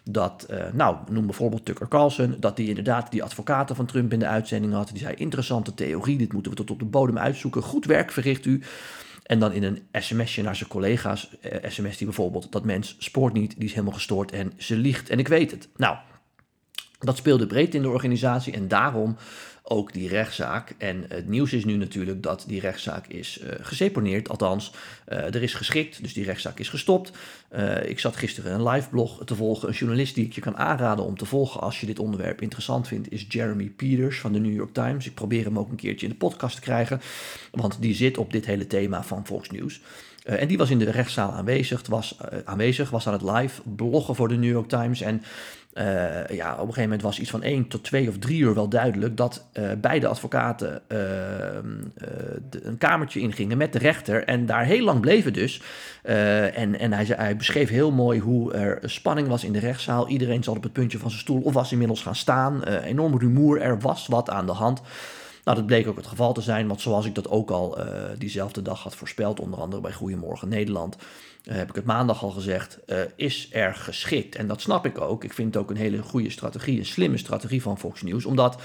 Dat, 0.05 0.47
uh, 0.51 0.65
nou, 0.73 0.97
noem 1.11 1.27
bijvoorbeeld 1.27 1.65
Tucker 1.65 1.89
Carlson, 1.89 2.37
dat 2.39 2.57
die 2.57 2.69
inderdaad 2.69 3.11
die 3.11 3.23
advocaten 3.23 3.77
van 3.77 3.87
Trump 3.87 4.13
in 4.13 4.19
de 4.19 4.27
uitzending 4.27 4.73
had. 4.73 4.89
Die 4.89 4.99
zei: 4.99 5.15
interessante 5.15 5.75
theorie, 5.75 6.19
dit 6.19 6.33
moeten 6.33 6.51
we 6.51 6.59
tot 6.59 6.71
op 6.71 6.79
de 6.79 6.85
bodem 6.85 7.19
uitzoeken. 7.19 7.63
Goed 7.63 7.85
werk 7.85 8.13
verricht 8.13 8.47
u. 8.47 8.63
En 9.23 9.39
dan 9.39 9.53
in 9.53 9.63
een 9.63 9.83
sms'je 9.93 10.43
naar 10.43 10.57
zijn 10.57 10.69
collega's, 10.69 11.31
sms 11.63 11.97
die 11.97 12.07
bijvoorbeeld, 12.07 12.53
dat 12.53 12.65
mens 12.65 12.97
spoort 12.99 13.33
niet, 13.33 13.55
die 13.57 13.65
is 13.65 13.73
helemaal 13.73 13.95
gestoord 13.95 14.33
en 14.33 14.53
ze 14.57 14.77
liegt. 14.77 15.09
En 15.11 15.19
ik 15.19 15.29
weet 15.29 15.51
het. 15.51 15.69
Nou, 15.77 15.97
dat 17.01 17.17
speelde 17.17 17.47
breed 17.47 17.75
in 17.75 17.83
de 17.83 17.89
organisatie 17.89 18.53
en 18.53 18.69
daarom 18.69 19.17
ook 19.63 19.93
die 19.93 20.09
rechtszaak. 20.09 20.75
En 20.79 21.05
het 21.09 21.29
nieuws 21.29 21.53
is 21.53 21.65
nu 21.65 21.77
natuurlijk 21.77 22.23
dat 22.23 22.45
die 22.47 22.61
rechtszaak 22.61 23.07
is 23.07 23.41
uh, 23.43 23.49
geseponeerd. 23.61 24.29
Althans, 24.29 24.73
uh, 25.09 25.19
er 25.19 25.43
is 25.43 25.55
geschikt, 25.55 26.03
dus 26.03 26.13
die 26.13 26.25
rechtszaak 26.25 26.59
is 26.59 26.69
gestopt. 26.69 27.13
Uh, 27.57 27.89
ik 27.89 27.99
zat 27.99 28.17
gisteren 28.17 28.55
een 28.55 28.69
live 28.69 28.89
blog 28.89 29.25
te 29.25 29.35
volgen. 29.35 29.69
Een 29.69 29.75
journalist 29.75 30.15
die 30.15 30.25
ik 30.25 30.33
je 30.33 30.41
kan 30.41 30.57
aanraden 30.57 31.05
om 31.05 31.17
te 31.17 31.25
volgen 31.25 31.61
als 31.61 31.81
je 31.81 31.87
dit 31.87 31.99
onderwerp 31.99 32.43
interessant 32.43 32.89
vindt, 32.89 33.13
is 33.13 33.27
Jeremy 33.29 33.69
Peters 33.77 34.21
van 34.21 34.33
de 34.33 34.39
New 34.39 34.55
York 34.55 34.75
Times. 34.75 35.07
Ik 35.07 35.15
probeer 35.15 35.45
hem 35.45 35.59
ook 35.59 35.71
een 35.71 35.77
keertje 35.77 36.07
in 36.07 36.13
de 36.13 36.19
podcast 36.19 36.55
te 36.55 36.61
krijgen, 36.61 37.01
want 37.51 37.77
die 37.81 37.95
zit 37.95 38.19
op 38.19 38.33
dit 38.33 38.47
hele 38.47 38.67
thema 38.67 39.03
van. 39.03 39.25
Uh, 39.31 39.63
en 40.25 40.49
die 40.49 40.59
was 40.59 40.71
in 40.71 40.79
de 40.79 40.91
rechtszaal 40.91 41.33
aanwezig, 41.33 41.83
was, 41.89 42.17
uh, 42.33 42.39
aanwezig, 42.45 42.91
was 42.91 43.07
aan 43.07 43.13
het 43.13 43.23
live 43.23 43.63
bloggen 43.77 44.15
voor 44.15 44.29
de 44.29 44.37
New 44.37 44.51
York 44.51 44.69
Times. 44.69 45.01
En 45.01 45.23
uh, 45.75 46.27
ja, 46.27 46.53
op 46.53 46.59
een 46.59 46.67
gegeven 46.67 46.83
moment 46.83 47.03
was 47.03 47.21
iets 47.21 47.31
van 47.31 47.43
één 47.43 47.69
tot 47.69 47.85
twee 47.85 48.09
of 48.09 48.19
drie 48.19 48.41
uur 48.41 48.55
wel 48.55 48.69
duidelijk 48.69 49.17
dat 49.17 49.45
beide 49.81 50.07
advocaten 50.07 50.83
een 52.63 52.79
kamertje 52.79 53.21
ingingen 53.21 53.57
met 53.57 53.73
de 53.73 53.79
rechter 53.79 54.25
en 54.25 54.47
daar 54.47 54.65
heel 54.65 54.85
lang 54.85 55.01
bleven 55.01 55.33
dus. 55.33 55.63
en 56.03 56.79
en 56.79 56.93
hij, 56.93 57.05
hij, 57.05 57.37
beschreef 57.37 57.69
heel 57.69 57.91
mooi 57.91 58.21
hoe 58.21 58.53
er 58.53 58.79
spanning 58.83 59.29
was 59.29 59.45
in 59.45 59.53
de 59.53 59.59
rechtszaal. 59.59 60.09
Iedereen 60.09 60.43
zat 60.43 60.57
op 60.57 60.63
het 60.63 60.73
puntje 60.73 60.99
van 60.99 61.11
zijn 61.11 61.23
stoel 61.23 61.41
of 61.41 61.53
was 61.53 61.73
inmiddels 61.73 62.03
gaan 62.03 62.17
staan. 62.17 62.65
enorm 62.65 63.19
rumoer, 63.19 63.61
er 63.61 63.81
was 63.81 64.07
wat 64.07 64.31
aan 64.31 64.47
de 64.47 64.53
hand. 64.53 64.83
Nou, 65.45 65.57
dat 65.57 65.67
bleek 65.67 65.87
ook 65.87 65.97
het 65.97 66.07
geval 66.07 66.33
te 66.33 66.41
zijn, 66.41 66.67
want 66.67 66.81
zoals 66.81 67.07
ik 67.07 67.15
dat 67.15 67.29
ook 67.29 67.51
al 67.51 67.79
diezelfde 68.19 68.63
dag 68.63 68.83
had 68.83 68.97
voorspeld, 68.97 69.41
onder 69.41 69.61
andere 69.61 69.83
bij 69.83 69.93
Goedemorgen 69.93 70.49
Nederland, 70.49 70.97
uh, 71.45 71.55
heb 71.55 71.69
ik 71.69 71.75
het 71.75 71.85
maandag 71.85 72.23
al 72.23 72.31
gezegd, 72.31 72.79
uh, 72.87 72.99
is 73.17 73.49
er 73.53 73.75
geschikt. 73.75 74.37
En 74.37 74.47
dat 74.47 74.61
snap 74.61 74.87
ik 74.87 75.01
ook. 75.01 75.25
Ik 75.25 75.33
vind 75.33 75.55
het 75.55 75.63
ook 75.63 75.71
een 75.71 75.77
hele 75.77 76.03
goede 76.03 76.31
strategie, 76.31 76.79
een 76.79 76.87
slimme 76.87 77.17
strategie 77.17 77.63
van 77.63 77.79
Fox 77.79 78.03
News. 78.03 78.25
Omdat, 78.25 78.63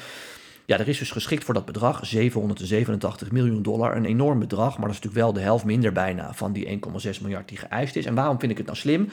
ja, 0.65 0.79
er 0.79 0.87
is 0.87 0.97
dus 0.97 1.11
geschikt 1.11 1.43
voor 1.43 1.53
dat 1.53 1.65
bedrag, 1.65 2.05
787 2.05 3.31
miljoen 3.31 3.61
dollar. 3.61 3.95
Een 3.95 4.05
enorm 4.05 4.39
bedrag, 4.39 4.77
maar 4.77 4.87
dat 4.87 4.95
is 4.95 5.01
natuurlijk 5.03 5.23
wel 5.23 5.33
de 5.33 5.39
helft 5.39 5.65
minder 5.65 5.91
bijna 5.91 6.33
van 6.33 6.53
die 6.53 6.79
1,6 7.05 7.21
miljard 7.21 7.49
die 7.49 7.57
geëist 7.57 7.95
is. 7.95 8.05
En 8.05 8.15
waarom 8.15 8.39
vind 8.39 8.51
ik 8.51 8.57
het 8.57 8.65
nou 8.65 8.77
slim? 8.77 9.09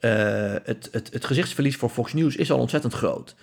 Het, 0.00 0.88
het, 0.92 1.12
het 1.12 1.24
gezichtsverlies 1.24 1.76
voor 1.76 1.88
Fox 1.88 2.12
News 2.12 2.36
is 2.36 2.50
al 2.50 2.58
ontzettend 2.58 2.92
groot. 2.92 3.34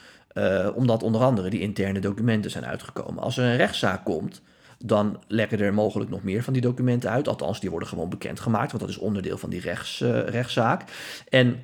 Omdat 0.76 1.04
onder 1.04 1.22
andere 1.22 1.50
die 1.50 1.60
interne 1.60 2.00
documenten 2.00 2.52
zijn 2.52 2.66
uitgekomen. 2.66 3.24
Als 3.24 3.38
er 3.38 3.46
een 3.46 3.58
rechtszaak 3.58 4.06
komt, 4.06 4.42
dan 4.86 5.20
lekken 5.28 5.60
er 5.60 5.74
mogelijk 5.74 6.10
nog 6.10 6.24
meer 6.24 6.44
van 6.44 6.54
die 6.54 6.62
documenten 6.62 7.10
uit. 7.10 7.28
Althans, 7.28 7.60
die 7.60 7.70
worden 7.70 7.90
gewoon 7.90 8.10
bekendgemaakt, 8.10 8.72
want 8.72 8.84
dat 8.84 8.92
is 8.92 8.98
onderdeel 8.98 9.38
van 9.38 9.50
die 9.50 9.62
rechts, 9.62 10.00
uh, 10.00 10.28
rechtszaak. 10.28 10.84
En 11.30 11.60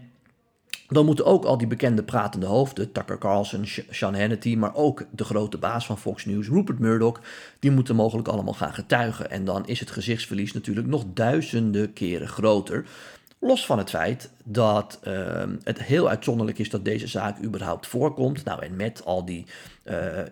dan 0.88 1.06
moeten 1.06 1.26
ook 1.26 1.46
al 1.46 1.58
die 1.58 1.68
bekende 1.68 2.04
pratende 2.04 2.46
hoofden, 2.46 2.92
Tucker 2.92 3.18
Carlson, 3.18 3.66
Sean 3.90 4.16
Hannity, 4.16 4.56
maar 4.56 4.76
ook 4.76 5.06
de 5.12 5.24
grote 5.24 5.58
baas 5.58 5.86
van 5.86 5.98
Fox 5.98 6.26
News, 6.26 6.48
Rupert 6.48 6.80
Murdoch, 6.80 7.20
die 7.60 7.72
moeten 7.72 7.96
mogelijk 7.96 8.28
allemaal 8.28 8.54
gaan 8.54 8.74
getuigen. 8.74 9.30
En 9.30 9.46
dan 9.46 9.68
is 9.68 9.80
het 9.80 9.92
gezichtsverlies 9.92 10.54
natuurlijk 10.54 10.88
nog 10.88 11.04
duizenden 11.14 11.94
keren 11.94 12.28
groter. 12.28 12.86
Los 13.40 13.66
van 13.66 13.78
het 13.78 13.90
feit 13.90 14.30
dat 14.44 15.00
uh, 15.08 15.44
het 15.64 15.84
heel 15.84 16.10
uitzonderlijk 16.10 16.60
is 16.60 16.70
dat 16.70 16.86
deze 16.86 17.08
zaak 17.08 17.44
überhaupt 17.44 17.88
voorkomt. 17.88 18.44
Nou, 18.44 18.64
en 18.64 18.76
met 18.76 19.06
al 19.06 19.26
die 19.26 19.46
uh, 19.84 20.18
uh, 20.18 20.24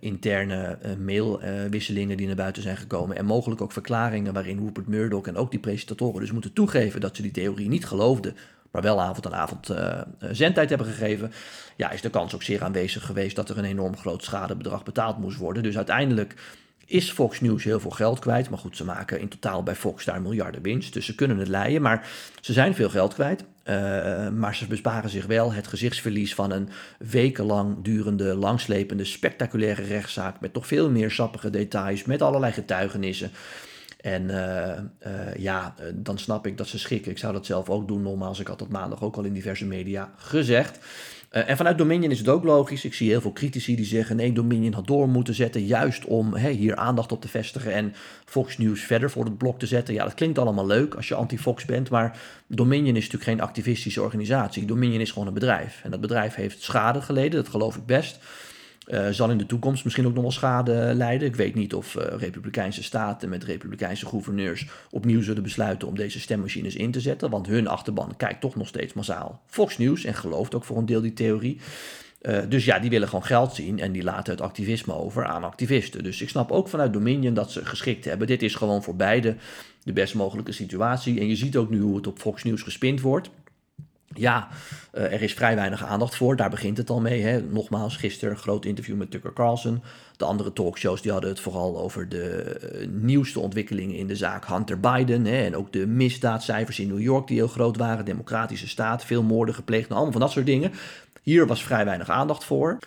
interne 0.00 0.78
mailwisselingen 0.98 2.16
die 2.16 2.26
naar 2.26 2.36
buiten 2.36 2.62
zijn 2.62 2.76
gekomen. 2.76 3.16
En 3.16 3.24
mogelijk 3.24 3.60
ook 3.60 3.72
verklaringen 3.72 4.32
waarin 4.32 4.58
Rupert 4.58 4.86
Murdoch 4.86 5.26
en 5.26 5.36
ook 5.36 5.50
die 5.50 5.60
presentatoren 5.60 6.20
dus 6.20 6.32
moeten 6.32 6.52
toegeven 6.52 7.00
dat 7.00 7.16
ze 7.16 7.22
die 7.22 7.30
theorie 7.30 7.68
niet 7.68 7.86
geloofden. 7.86 8.36
maar 8.70 8.82
wel 8.82 9.00
avond 9.00 9.26
aan 9.26 9.34
avond 9.34 9.70
zendtijd 10.30 10.68
hebben 10.68 10.86
gegeven, 10.86 11.32
ja, 11.76 11.90
is 11.90 12.00
de 12.00 12.10
kans 12.10 12.34
ook 12.34 12.42
zeer 12.42 12.62
aanwezig 12.62 13.06
geweest 13.06 13.36
dat 13.36 13.48
er 13.48 13.58
een 13.58 13.64
enorm 13.64 13.96
groot 13.96 14.24
schadebedrag 14.24 14.82
betaald 14.82 15.18
moest 15.18 15.38
worden. 15.38 15.62
Dus 15.62 15.76
uiteindelijk 15.76 16.34
is 16.88 17.10
Fox 17.10 17.40
News 17.40 17.64
heel 17.64 17.80
veel 17.80 17.90
geld 17.90 18.18
kwijt. 18.18 18.50
Maar 18.50 18.58
goed, 18.58 18.76
ze 18.76 18.84
maken 18.84 19.20
in 19.20 19.28
totaal 19.28 19.62
bij 19.62 19.74
Fox 19.74 20.04
daar 20.04 20.22
miljarden 20.22 20.62
winst. 20.62 20.92
Dus 20.92 21.06
ze 21.06 21.14
kunnen 21.14 21.38
het 21.38 21.48
leiden. 21.48 21.82
Maar 21.82 22.08
ze 22.40 22.52
zijn 22.52 22.74
veel 22.74 22.90
geld 22.90 23.14
kwijt. 23.14 23.44
Uh, 23.64 24.28
maar 24.28 24.54
ze 24.54 24.66
besparen 24.66 25.10
zich 25.10 25.26
wel 25.26 25.52
het 25.52 25.66
gezichtsverlies 25.66 26.34
van 26.34 26.50
een 26.50 26.68
wekenlang 26.98 27.76
durende, 27.82 28.34
langslepende, 28.34 29.04
spectaculaire 29.04 29.82
rechtszaak. 29.82 30.40
Met 30.40 30.52
toch 30.52 30.66
veel 30.66 30.90
meer 30.90 31.10
sappige 31.10 31.50
details. 31.50 32.04
Met 32.04 32.22
allerlei 32.22 32.52
getuigenissen. 32.52 33.30
En 34.00 34.22
uh, 34.22 35.12
uh, 35.12 35.34
ja, 35.36 35.74
dan 35.94 36.18
snap 36.18 36.46
ik 36.46 36.56
dat 36.56 36.66
ze 36.66 36.78
schikken. 36.78 37.10
Ik 37.10 37.18
zou 37.18 37.32
dat 37.32 37.46
zelf 37.46 37.70
ook 37.70 37.88
doen. 37.88 38.02
Nogmaals, 38.02 38.40
ik 38.40 38.46
had 38.46 38.58
dat 38.58 38.68
maandag 38.68 39.02
ook 39.02 39.16
al 39.16 39.24
in 39.24 39.32
diverse 39.32 39.66
media 39.66 40.12
gezegd. 40.16 40.78
Uh, 41.32 41.48
en 41.48 41.56
vanuit 41.56 41.78
Dominion 41.78 42.10
is 42.10 42.18
het 42.18 42.28
ook 42.28 42.44
logisch. 42.44 42.84
Ik 42.84 42.94
zie 42.94 43.08
heel 43.08 43.20
veel 43.20 43.32
critici 43.32 43.76
die 43.76 43.84
zeggen: 43.84 44.16
nee, 44.16 44.32
Dominion 44.32 44.72
had 44.72 44.86
door 44.86 45.08
moeten 45.08 45.34
zetten. 45.34 45.66
Juist 45.66 46.04
om 46.04 46.36
hier 46.36 46.76
aandacht 46.76 47.12
op 47.12 47.20
te 47.20 47.28
vestigen 47.28 47.72
en 47.72 47.94
Fox 48.24 48.58
News 48.58 48.80
verder 48.80 49.10
voor 49.10 49.24
het 49.24 49.38
blok 49.38 49.58
te 49.58 49.66
zetten. 49.66 49.94
Ja, 49.94 50.04
dat 50.04 50.14
klinkt 50.14 50.38
allemaal 50.38 50.66
leuk 50.66 50.94
als 50.94 51.08
je 51.08 51.14
anti-Fox 51.14 51.64
bent. 51.64 51.90
Maar 51.90 52.18
Dominion 52.46 52.96
is 52.96 53.04
natuurlijk 53.04 53.30
geen 53.30 53.40
activistische 53.40 54.02
organisatie. 54.02 54.64
Dominion 54.64 55.00
is 55.00 55.10
gewoon 55.10 55.28
een 55.28 55.34
bedrijf. 55.34 55.80
En 55.84 55.90
dat 55.90 56.00
bedrijf 56.00 56.34
heeft 56.34 56.62
schade 56.62 57.00
geleden, 57.00 57.42
dat 57.42 57.48
geloof 57.48 57.76
ik 57.76 57.86
best. 57.86 58.18
Uh, 58.88 59.08
zal 59.10 59.30
in 59.30 59.38
de 59.38 59.46
toekomst 59.46 59.84
misschien 59.84 60.06
ook 60.06 60.14
nog 60.14 60.22
wel 60.22 60.30
schade 60.30 60.92
leiden. 60.94 61.28
Ik 61.28 61.36
weet 61.36 61.54
niet 61.54 61.74
of 61.74 61.94
uh, 61.94 62.02
republikeinse 62.18 62.82
staten 62.82 63.28
met 63.28 63.44
republikeinse 63.44 64.06
gouverneurs 64.06 64.66
opnieuw 64.90 65.22
zullen 65.22 65.42
besluiten 65.42 65.88
om 65.88 65.96
deze 65.96 66.20
stemmachines 66.20 66.74
in 66.76 66.90
te 66.90 67.00
zetten. 67.00 67.30
Want 67.30 67.46
hun 67.46 67.68
achterban 67.68 68.16
kijkt 68.16 68.40
toch 68.40 68.56
nog 68.56 68.68
steeds 68.68 68.92
massaal 68.92 69.40
Fox 69.46 69.78
News 69.78 70.04
en 70.04 70.14
gelooft 70.14 70.54
ook 70.54 70.64
voor 70.64 70.76
een 70.76 70.86
deel 70.86 71.00
die 71.00 71.12
theorie. 71.12 71.60
Uh, 72.22 72.38
dus 72.48 72.64
ja, 72.64 72.78
die 72.78 72.90
willen 72.90 73.08
gewoon 73.08 73.24
geld 73.24 73.54
zien 73.54 73.78
en 73.78 73.92
die 73.92 74.02
laten 74.02 74.32
het 74.32 74.42
activisme 74.42 74.94
over 74.94 75.24
aan 75.24 75.44
activisten. 75.44 76.04
Dus 76.04 76.22
ik 76.22 76.28
snap 76.28 76.50
ook 76.50 76.68
vanuit 76.68 76.92
Dominion 76.92 77.34
dat 77.34 77.52
ze 77.52 77.64
geschikt 77.64 78.04
hebben. 78.04 78.26
Dit 78.26 78.42
is 78.42 78.54
gewoon 78.54 78.82
voor 78.82 78.96
beide 78.96 79.36
de 79.82 79.92
best 79.92 80.14
mogelijke 80.14 80.52
situatie. 80.52 81.20
En 81.20 81.28
je 81.28 81.36
ziet 81.36 81.56
ook 81.56 81.70
nu 81.70 81.80
hoe 81.80 81.96
het 81.96 82.06
op 82.06 82.18
Fox 82.18 82.42
News 82.42 82.62
gespind 82.62 83.00
wordt. 83.00 83.30
Ja, 84.18 84.48
uh, 84.94 85.12
er 85.12 85.22
is 85.22 85.34
vrij 85.34 85.54
weinig 85.54 85.84
aandacht 85.84 86.16
voor. 86.16 86.36
Daar 86.36 86.50
begint 86.50 86.76
het 86.76 86.90
al 86.90 87.00
mee. 87.00 87.22
Hè. 87.22 87.42
Nogmaals, 87.42 87.96
gisteren 87.96 88.34
een 88.34 88.40
groot 88.40 88.64
interview 88.64 88.96
met 88.96 89.10
Tucker 89.10 89.32
Carlson. 89.32 89.82
De 90.16 90.24
andere 90.24 90.52
talkshows 90.52 91.02
die 91.02 91.12
hadden 91.12 91.30
het 91.30 91.40
vooral 91.40 91.78
over 91.78 92.08
de 92.08 92.58
uh, 92.74 92.88
nieuwste 92.90 93.40
ontwikkelingen 93.40 93.96
in 93.96 94.06
de 94.06 94.16
zaak 94.16 94.46
Hunter 94.46 94.80
Biden. 94.80 95.24
Hè, 95.24 95.44
en 95.44 95.56
ook 95.56 95.72
de 95.72 95.86
misdaadcijfers 95.86 96.78
in 96.78 96.88
New 96.88 97.00
York 97.00 97.26
die 97.26 97.36
heel 97.36 97.48
groot 97.48 97.76
waren. 97.76 98.04
Democratische 98.04 98.68
staat, 98.68 99.04
veel 99.04 99.22
moorden 99.22 99.54
gepleegd. 99.54 99.88
Nou, 99.88 99.94
allemaal 99.94 100.12
van 100.12 100.20
dat 100.20 100.30
soort 100.30 100.46
dingen. 100.46 100.72
Hier 101.22 101.46
was 101.46 101.64
vrij 101.64 101.84
weinig 101.84 102.10
aandacht 102.10 102.44
voor. 102.44 102.78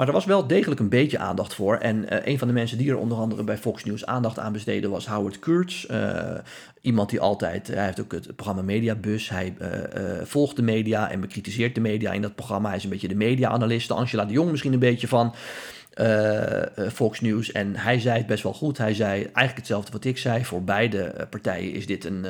Maar 0.00 0.08
er 0.08 0.14
was 0.14 0.24
wel 0.24 0.46
degelijk 0.46 0.80
een 0.80 0.88
beetje 0.88 1.18
aandacht 1.18 1.54
voor. 1.54 1.76
En 1.76 1.96
uh, 1.96 2.18
een 2.24 2.38
van 2.38 2.48
de 2.48 2.54
mensen 2.54 2.78
die 2.78 2.90
er 2.90 2.96
onder 2.96 3.18
andere 3.18 3.44
bij 3.44 3.58
Fox 3.58 3.84
News 3.84 4.06
aandacht 4.06 4.38
aan 4.38 4.52
besteedde 4.52 4.88
was 4.88 5.06
Howard 5.06 5.38
Kurtz. 5.38 5.86
Uh, 5.90 6.34
iemand 6.80 7.10
die 7.10 7.20
altijd, 7.20 7.66
hij 7.66 7.84
heeft 7.84 8.00
ook 8.00 8.12
het 8.12 8.36
programma 8.36 8.62
Mediabus. 8.62 9.28
Hij 9.28 9.54
uh, 9.60 9.68
volgt 10.22 10.56
de 10.56 10.62
media 10.62 11.10
en 11.10 11.20
bekritiseert 11.20 11.74
de 11.74 11.80
media 11.80 12.12
in 12.12 12.22
dat 12.22 12.34
programma. 12.34 12.68
Hij 12.68 12.76
is 12.76 12.84
een 12.84 12.90
beetje 12.90 13.08
de 13.08 13.14
media-analyst. 13.14 13.90
Angela 13.90 14.24
de 14.24 14.32
Jong 14.32 14.50
misschien 14.50 14.72
een 14.72 14.78
beetje 14.78 15.08
van. 15.08 15.34
Fox 16.92 17.20
News. 17.20 17.52
En 17.52 17.76
hij 17.76 18.00
zei 18.00 18.18
het 18.18 18.26
best 18.26 18.42
wel 18.42 18.52
goed. 18.52 18.78
Hij 18.78 18.94
zei 18.94 19.22
eigenlijk 19.22 19.56
hetzelfde 19.56 19.92
wat 19.92 20.04
ik 20.04 20.18
zei. 20.18 20.44
Voor 20.44 20.62
beide 20.62 21.26
partijen 21.30 21.72
is 21.72 21.86
dit 21.86 22.04
een 22.04 22.26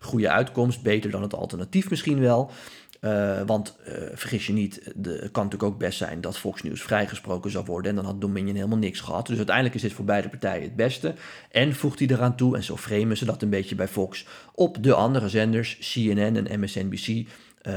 goede 0.00 0.30
uitkomst. 0.30 0.82
Beter 0.82 1.10
dan 1.10 1.22
het 1.22 1.34
alternatief 1.34 1.90
misschien 1.90 2.20
wel. 2.20 2.50
Uh, 3.04 3.40
want 3.46 3.76
uh, 3.88 3.94
vergis 4.14 4.46
je 4.46 4.52
niet, 4.52 4.80
het 4.84 5.30
kan 5.30 5.44
natuurlijk 5.44 5.62
ook 5.62 5.78
best 5.78 5.98
zijn 5.98 6.20
dat 6.20 6.38
Fox 6.38 6.62
News 6.62 6.82
vrijgesproken 6.82 7.50
zou 7.50 7.64
worden. 7.64 7.90
En 7.90 7.96
dan 7.96 8.04
had 8.04 8.20
Dominion 8.20 8.54
helemaal 8.54 8.78
niks 8.78 9.00
gehad. 9.00 9.26
Dus 9.26 9.36
uiteindelijk 9.36 9.74
is 9.74 9.82
dit 9.82 9.92
voor 9.92 10.04
beide 10.04 10.28
partijen 10.28 10.62
het 10.62 10.76
beste. 10.76 11.14
En 11.50 11.74
voegt 11.74 11.98
hij 11.98 12.08
eraan 12.08 12.36
toe, 12.36 12.56
en 12.56 12.62
zo 12.62 12.76
framen 12.76 13.16
ze 13.16 13.24
dat 13.24 13.42
een 13.42 13.50
beetje 13.50 13.74
bij 13.74 13.88
Fox, 13.88 14.26
op 14.54 14.82
de 14.82 14.94
andere 14.94 15.28
zenders, 15.28 15.78
CNN 15.92 16.46
en 16.46 16.60
MSNBC. 16.60 17.06
Uh, 17.06 17.74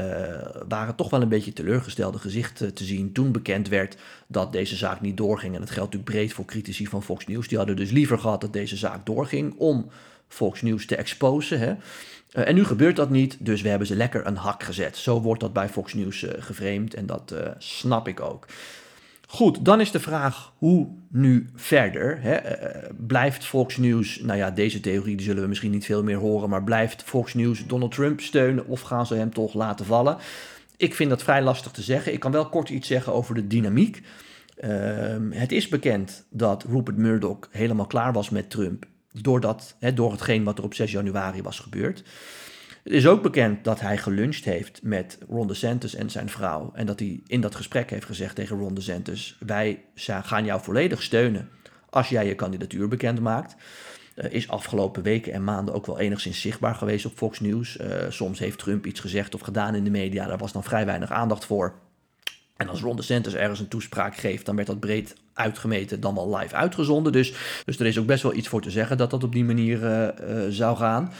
waren 0.68 0.94
toch 0.94 1.10
wel 1.10 1.22
een 1.22 1.28
beetje 1.28 1.52
teleurgestelde 1.52 2.18
gezichten 2.18 2.74
te 2.74 2.84
zien 2.84 3.12
toen 3.12 3.32
bekend 3.32 3.68
werd 3.68 3.96
dat 4.26 4.52
deze 4.52 4.76
zaak 4.76 5.00
niet 5.00 5.16
doorging. 5.16 5.54
En 5.54 5.60
dat 5.60 5.70
geldt 5.70 5.92
natuurlijk 5.92 6.18
breed 6.18 6.32
voor 6.32 6.44
critici 6.44 6.86
van 6.86 7.02
Fox 7.02 7.26
News. 7.26 7.48
Die 7.48 7.58
hadden 7.58 7.76
dus 7.76 7.90
liever 7.90 8.18
gehad 8.18 8.40
dat 8.40 8.52
deze 8.52 8.76
zaak 8.76 9.06
doorging 9.06 9.54
om 9.58 9.90
Fox 10.28 10.62
News 10.62 10.86
te 10.86 10.96
exposen. 10.96 11.58
Hè. 11.58 11.74
Uh, 12.32 12.48
en 12.48 12.54
nu 12.54 12.64
gebeurt 12.64 12.96
dat 12.96 13.10
niet, 13.10 13.36
dus 13.40 13.62
we 13.62 13.68
hebben 13.68 13.86
ze 13.86 13.96
lekker 13.96 14.26
een 14.26 14.36
hak 14.36 14.62
gezet. 14.62 14.96
Zo 14.96 15.20
wordt 15.20 15.40
dat 15.40 15.52
bij 15.52 15.68
Fox 15.68 15.94
News 15.94 16.22
uh, 16.22 16.30
geframed 16.38 16.94
en 16.94 17.06
dat 17.06 17.32
uh, 17.34 17.48
snap 17.58 18.08
ik 18.08 18.20
ook. 18.20 18.46
Goed, 19.28 19.64
dan 19.64 19.80
is 19.80 19.90
de 19.90 20.00
vraag 20.00 20.52
hoe 20.56 20.88
nu 21.08 21.48
verder? 21.54 22.18
Hè? 22.20 22.38
blijft 23.06 23.44
Fox 23.44 23.76
News, 23.76 24.20
nou 24.20 24.38
ja, 24.38 24.50
deze 24.50 24.80
theorie 24.80 25.16
die 25.16 25.26
zullen 25.26 25.42
we 25.42 25.48
misschien 25.48 25.70
niet 25.70 25.84
veel 25.84 26.02
meer 26.02 26.16
horen, 26.16 26.48
maar 26.48 26.64
blijft 26.64 27.02
Fox 27.02 27.34
News 27.34 27.66
Donald 27.66 27.92
Trump 27.92 28.20
steunen 28.20 28.66
of 28.66 28.80
gaan 28.80 29.06
ze 29.06 29.14
hem 29.14 29.32
toch 29.32 29.54
laten 29.54 29.86
vallen? 29.86 30.16
Ik 30.76 30.94
vind 30.94 31.10
dat 31.10 31.22
vrij 31.22 31.42
lastig 31.42 31.72
te 31.72 31.82
zeggen. 31.82 32.12
Ik 32.12 32.20
kan 32.20 32.32
wel 32.32 32.48
kort 32.48 32.68
iets 32.68 32.88
zeggen 32.88 33.12
over 33.12 33.34
de 33.34 33.46
dynamiek. 33.46 34.02
Ehm, 34.56 35.30
het 35.30 35.52
is 35.52 35.68
bekend 35.68 36.26
dat 36.30 36.64
Rupert 36.68 36.96
Murdoch 36.96 37.48
helemaal 37.50 37.86
klaar 37.86 38.12
was 38.12 38.30
met 38.30 38.50
Trump 38.50 38.86
Doordat, 39.22 39.76
hè, 39.78 39.94
door 39.94 40.12
hetgeen 40.12 40.44
wat 40.44 40.58
er 40.58 40.64
op 40.64 40.74
6 40.74 40.92
januari 40.92 41.42
was 41.42 41.58
gebeurd. 41.58 42.04
Het 42.82 42.94
is 42.94 43.06
ook 43.06 43.22
bekend 43.22 43.64
dat 43.64 43.80
hij 43.80 43.98
geluncht 43.98 44.44
heeft 44.44 44.80
met 44.82 45.18
Ron 45.28 45.46
DeSantis 45.46 45.94
en 45.94 46.10
zijn 46.10 46.28
vrouw. 46.28 46.70
En 46.74 46.86
dat 46.86 46.98
hij 46.98 47.20
in 47.26 47.40
dat 47.40 47.54
gesprek 47.54 47.90
heeft 47.90 48.04
gezegd 48.04 48.34
tegen 48.34 48.58
Ron 48.58 48.74
DeSantis: 48.74 49.36
Wij 49.46 49.84
gaan 49.94 50.44
jou 50.44 50.62
volledig 50.62 51.02
steunen 51.02 51.48
als 51.90 52.08
jij 52.08 52.26
je 52.26 52.34
kandidatuur 52.34 52.88
bekend 52.88 53.20
maakt. 53.20 53.56
Is 54.14 54.48
afgelopen 54.48 55.02
weken 55.02 55.32
en 55.32 55.44
maanden 55.44 55.74
ook 55.74 55.86
wel 55.86 55.98
enigszins 55.98 56.40
zichtbaar 56.40 56.74
geweest 56.74 57.06
op 57.06 57.16
Fox 57.16 57.40
News. 57.40 57.76
Uh, 57.76 57.86
soms 58.08 58.38
heeft 58.38 58.58
Trump 58.58 58.86
iets 58.86 59.00
gezegd 59.00 59.34
of 59.34 59.40
gedaan 59.40 59.74
in 59.74 59.84
de 59.84 59.90
media, 59.90 60.26
daar 60.26 60.38
was 60.38 60.52
dan 60.52 60.64
vrij 60.64 60.86
weinig 60.86 61.10
aandacht 61.10 61.44
voor. 61.44 61.74
En 62.56 62.68
als 62.68 62.80
Ron 62.80 62.96
DeSantis 62.96 63.34
ergens 63.34 63.60
een 63.60 63.68
toespraak 63.68 64.16
geeft, 64.16 64.46
dan 64.46 64.56
werd 64.56 64.68
dat 64.68 64.80
breed 64.80 65.16
uitgemeten, 65.32 66.00
dan 66.00 66.14
wel 66.14 66.36
live 66.36 66.54
uitgezonden. 66.54 67.12
Dus, 67.12 67.34
dus 67.64 67.78
er 67.78 67.86
is 67.86 67.98
ook 67.98 68.06
best 68.06 68.22
wel 68.22 68.34
iets 68.34 68.48
voor 68.48 68.62
te 68.62 68.70
zeggen 68.70 68.96
dat 68.96 69.10
dat 69.10 69.24
op 69.24 69.32
die 69.32 69.44
manier 69.44 69.82
uh, 69.82 70.02
uh, 70.02 70.44
zou 70.48 70.76
gaan. 70.76 71.12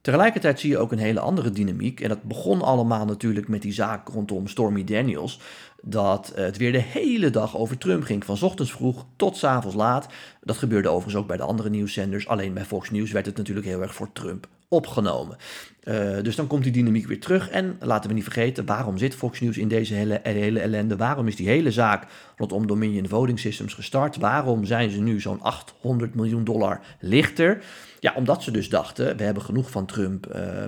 Tegelijkertijd 0.00 0.60
zie 0.60 0.70
je 0.70 0.78
ook 0.78 0.92
een 0.92 0.98
hele 0.98 1.20
andere 1.20 1.50
dynamiek. 1.50 2.00
En 2.00 2.08
dat 2.08 2.22
begon 2.22 2.62
allemaal 2.62 3.04
natuurlijk 3.04 3.48
met 3.48 3.62
die 3.62 3.72
zaak 3.72 4.08
rondom 4.08 4.46
Stormy 4.46 4.84
Daniels. 4.84 5.40
Dat 5.82 6.32
het 6.34 6.56
weer 6.56 6.72
de 6.72 6.78
hele 6.78 7.30
dag 7.30 7.56
over 7.56 7.78
Trump 7.78 8.02
ging. 8.02 8.24
Van 8.24 8.42
ochtends 8.42 8.72
vroeg 8.72 9.04
tot 9.16 9.36
s 9.36 9.44
avonds 9.44 9.76
laat. 9.76 10.06
Dat 10.40 10.56
gebeurde 10.56 10.88
overigens 10.88 11.16
ook 11.16 11.26
bij 11.26 11.36
de 11.36 11.42
andere 11.42 11.70
nieuwszenders. 11.70 12.28
Alleen 12.28 12.54
bij 12.54 12.64
Fox 12.64 12.90
News 12.90 13.10
werd 13.10 13.26
het 13.26 13.36
natuurlijk 13.36 13.66
heel 13.66 13.82
erg 13.82 13.94
voor 13.94 14.12
Trump 14.12 14.48
opgenomen. 14.70 15.36
Uh, 15.84 16.20
dus 16.22 16.36
dan 16.36 16.46
komt 16.46 16.62
die 16.62 16.72
dynamiek 16.72 17.06
weer 17.06 17.20
terug. 17.20 17.50
En 17.50 17.76
laten 17.80 18.08
we 18.08 18.14
niet 18.14 18.24
vergeten, 18.24 18.66
waarom 18.66 18.98
zit 18.98 19.14
Fox 19.14 19.40
News 19.40 19.58
in 19.58 19.68
deze 19.68 19.94
hele, 19.94 20.20
hele 20.22 20.60
ellende? 20.60 20.96
Waarom 20.96 21.26
is 21.26 21.36
die 21.36 21.48
hele 21.48 21.70
zaak 21.70 22.06
rondom 22.36 22.66
Dominion 22.66 23.08
Voting 23.08 23.38
Systems 23.38 23.74
gestart? 23.74 24.16
Waarom 24.16 24.64
zijn 24.64 24.90
ze 24.90 25.00
nu 25.00 25.20
zo'n 25.20 25.40
800 25.40 26.14
miljoen 26.14 26.44
dollar 26.44 26.80
lichter? 27.00 27.62
Ja, 28.00 28.14
omdat 28.16 28.42
ze 28.42 28.50
dus 28.50 28.68
dachten, 28.68 29.16
we 29.16 29.22
hebben 29.22 29.42
genoeg 29.42 29.70
van 29.70 29.86
Trump. 29.86 30.34
Uh, 30.34 30.42
uh, 30.42 30.66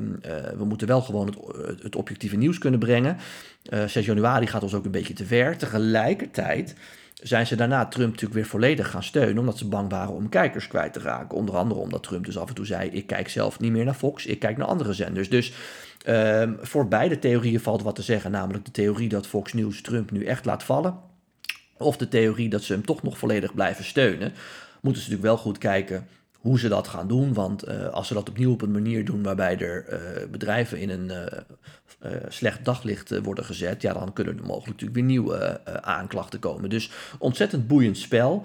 we 0.56 0.64
moeten 0.64 0.86
wel 0.86 1.00
gewoon 1.00 1.26
het, 1.26 1.82
het, 1.82 1.96
objectieve 1.96 2.36
nieuws 2.36 2.58
kunnen 2.58 2.80
brengen. 2.80 3.16
6 3.86 4.06
januari 4.06 4.46
gaat 4.46 4.62
ons 4.62 4.74
ook 4.74 4.84
een 4.84 4.90
beetje 4.90 5.14
te 5.14 5.26
ver. 5.26 5.56
Tegelijkertijd 5.56 6.74
zijn 7.14 7.46
ze 7.46 7.56
daarna 7.56 7.86
Trump 7.86 8.08
natuurlijk 8.08 8.34
weer 8.34 8.46
volledig 8.46 8.90
gaan 8.90 9.02
steunen, 9.02 9.38
omdat 9.38 9.58
ze 9.58 9.68
bang 9.68 9.90
waren 9.90 10.14
om 10.14 10.28
kijkers 10.28 10.66
kwijt 10.66 10.92
te 10.92 11.00
raken. 11.00 11.36
Onder 11.36 11.56
andere 11.56 11.80
omdat 11.80 12.02
Trump 12.02 12.24
dus 12.24 12.38
af 12.38 12.48
en 12.48 12.54
toe 12.54 12.66
zei: 12.66 12.90
Ik 12.90 13.06
kijk 13.06 13.28
zelf 13.28 13.60
niet 13.60 13.72
meer 13.72 13.84
naar 13.84 13.94
Fox, 13.94 14.26
ik 14.26 14.38
kijk 14.38 14.56
naar 14.56 14.66
andere 14.66 14.92
zenders. 14.92 15.28
Dus 15.28 15.52
um, 16.06 16.58
voor 16.60 16.88
beide 16.88 17.18
theorieën 17.18 17.60
valt 17.60 17.82
wat 17.82 17.94
te 17.94 18.02
zeggen, 18.02 18.30
namelijk 18.30 18.64
de 18.64 18.70
theorie 18.70 19.08
dat 19.08 19.26
Fox 19.26 19.52
News 19.52 19.80
Trump 19.80 20.10
nu 20.10 20.24
echt 20.24 20.44
laat 20.44 20.62
vallen, 20.62 20.96
of 21.76 21.96
de 21.96 22.08
theorie 22.08 22.48
dat 22.48 22.62
ze 22.62 22.72
hem 22.72 22.84
toch 22.84 23.02
nog 23.02 23.18
volledig 23.18 23.54
blijven 23.54 23.84
steunen. 23.84 24.32
Moeten 24.80 25.02
ze 25.02 25.10
natuurlijk 25.10 25.34
wel 25.34 25.36
goed 25.44 25.58
kijken 25.58 26.06
hoe 26.42 26.58
ze 26.58 26.68
dat 26.68 26.88
gaan 26.88 27.08
doen. 27.08 27.34
Want 27.34 27.68
uh, 27.68 27.88
als 27.88 28.06
ze 28.06 28.14
dat 28.14 28.28
opnieuw 28.28 28.52
op 28.52 28.62
een 28.62 28.70
manier 28.70 29.04
doen 29.04 29.22
waarbij 29.22 29.58
er 29.58 29.86
uh, 29.90 29.98
bedrijven 30.30 30.78
in 30.78 30.90
een 30.90 31.10
uh, 31.10 32.10
slecht 32.28 32.64
daglicht 32.64 33.20
worden 33.22 33.44
gezet, 33.44 33.82
ja, 33.82 33.92
dan 33.92 34.12
kunnen 34.12 34.36
er 34.36 34.44
mogelijk 34.44 34.66
natuurlijk 34.66 34.94
weer 34.94 35.04
nieuwe 35.04 35.60
aanklachten 35.82 36.38
komen. 36.38 36.70
Dus 36.70 36.90
ontzettend 37.18 37.66
boeiend 37.66 37.98
spel. 37.98 38.44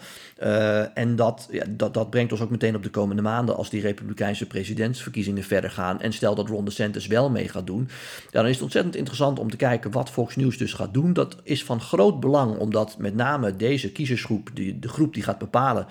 en 0.93 1.15
dat, 1.15 1.47
ja, 1.51 1.65
dat, 1.69 1.93
dat 1.93 2.09
brengt 2.09 2.31
ons 2.31 2.41
ook 2.41 2.49
meteen 2.49 2.75
op 2.75 2.83
de 2.83 2.89
komende 2.89 3.21
maanden 3.21 3.55
als 3.55 3.69
die 3.69 3.81
Republikeinse 3.81 4.47
presidentsverkiezingen 4.47 5.43
verder 5.43 5.69
gaan. 5.69 6.01
En 6.01 6.13
stel 6.13 6.35
dat 6.35 6.47
Ron 6.47 6.65
DeSantis 6.65 7.07
wel 7.07 7.29
mee 7.29 7.47
gaat 7.47 7.67
doen, 7.67 7.89
dan 8.31 8.45
is 8.45 8.53
het 8.53 8.63
ontzettend 8.63 8.95
interessant 8.95 9.39
om 9.39 9.49
te 9.49 9.57
kijken 9.57 9.91
wat 9.91 10.09
Fox 10.09 10.35
News 10.35 10.57
dus 10.57 10.73
gaat 10.73 10.93
doen. 10.93 11.13
Dat 11.13 11.35
is 11.43 11.63
van 11.63 11.81
groot 11.81 12.19
belang, 12.19 12.57
omdat 12.57 12.97
met 12.97 13.15
name 13.15 13.55
deze 13.55 13.91
kiezersgroep, 13.91 14.49
die, 14.53 14.79
de 14.79 14.89
groep 14.89 15.13
die 15.13 15.23
gaat 15.23 15.37
bepalen 15.37 15.87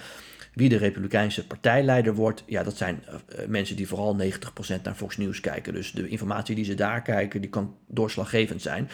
wie 0.56 0.68
de 0.68 0.76
Republikeinse 0.76 1.46
partijleider 1.46 2.14
wordt, 2.14 2.42
ja, 2.46 2.62
dat 2.62 2.76
zijn 2.76 3.02
uh, 3.08 3.46
mensen 3.46 3.76
die 3.76 3.88
vooral 3.88 4.16
90% 4.20 4.26
naar 4.82 4.94
Fox 4.94 5.16
News 5.16 5.40
kijken. 5.40 5.72
Dus 5.72 5.92
de 5.92 6.08
informatie 6.08 6.54
die 6.54 6.64
ze 6.64 6.74
daar 6.74 7.02
kijken, 7.02 7.40
die 7.40 7.50
kan 7.50 7.76
doorslaggevend 7.86 8.62
zijn. 8.62 8.88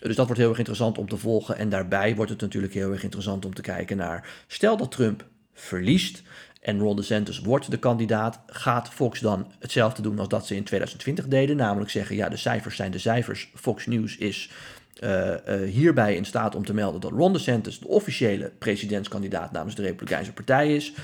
Dus 0.00 0.16
dat 0.16 0.26
wordt 0.26 0.40
heel 0.40 0.48
erg 0.48 0.58
interessant 0.58 0.98
om 0.98 1.08
te 1.08 1.16
volgen. 1.16 1.56
En 1.56 1.68
daarbij 1.68 2.16
wordt 2.16 2.30
het 2.30 2.40
natuurlijk 2.40 2.74
heel 2.74 2.92
erg 2.92 3.02
interessant 3.02 3.44
om 3.44 3.54
te 3.54 3.62
kijken 3.62 3.96
naar, 3.96 4.44
stel 4.46 4.76
dat 4.76 4.90
Trump 4.90 5.24
verliest 5.52 6.22
en 6.60 6.78
Ron 6.78 6.96
DeSantis 6.96 7.40
wordt 7.40 7.70
de 7.70 7.78
kandidaat, 7.78 8.40
gaat 8.46 8.88
Fox 8.88 9.20
dan 9.20 9.52
hetzelfde 9.58 10.02
doen 10.02 10.18
als 10.18 10.28
dat 10.28 10.46
ze 10.46 10.56
in 10.56 10.64
2020 10.64 11.28
deden, 11.28 11.56
namelijk 11.56 11.90
zeggen, 11.90 12.16
ja, 12.16 12.28
de 12.28 12.36
cijfers 12.36 12.76
zijn 12.76 12.90
de 12.90 12.98
cijfers, 12.98 13.50
Fox 13.54 13.86
News 13.86 14.16
is 14.16 14.50
uh, 15.02 15.28
uh, 15.28 15.70
hierbij 15.70 16.16
in 16.16 16.24
staat 16.24 16.54
om 16.54 16.64
te 16.64 16.74
melden 16.74 17.00
dat 17.00 17.10
Ron 17.10 17.32
DeSantis 17.32 17.78
de 17.78 17.88
officiële 17.88 18.52
presidentskandidaat 18.58 19.52
namens 19.52 19.74
de 19.74 19.82
Republikeinse 19.82 20.32
Partij 20.32 20.74
is. 20.74 20.94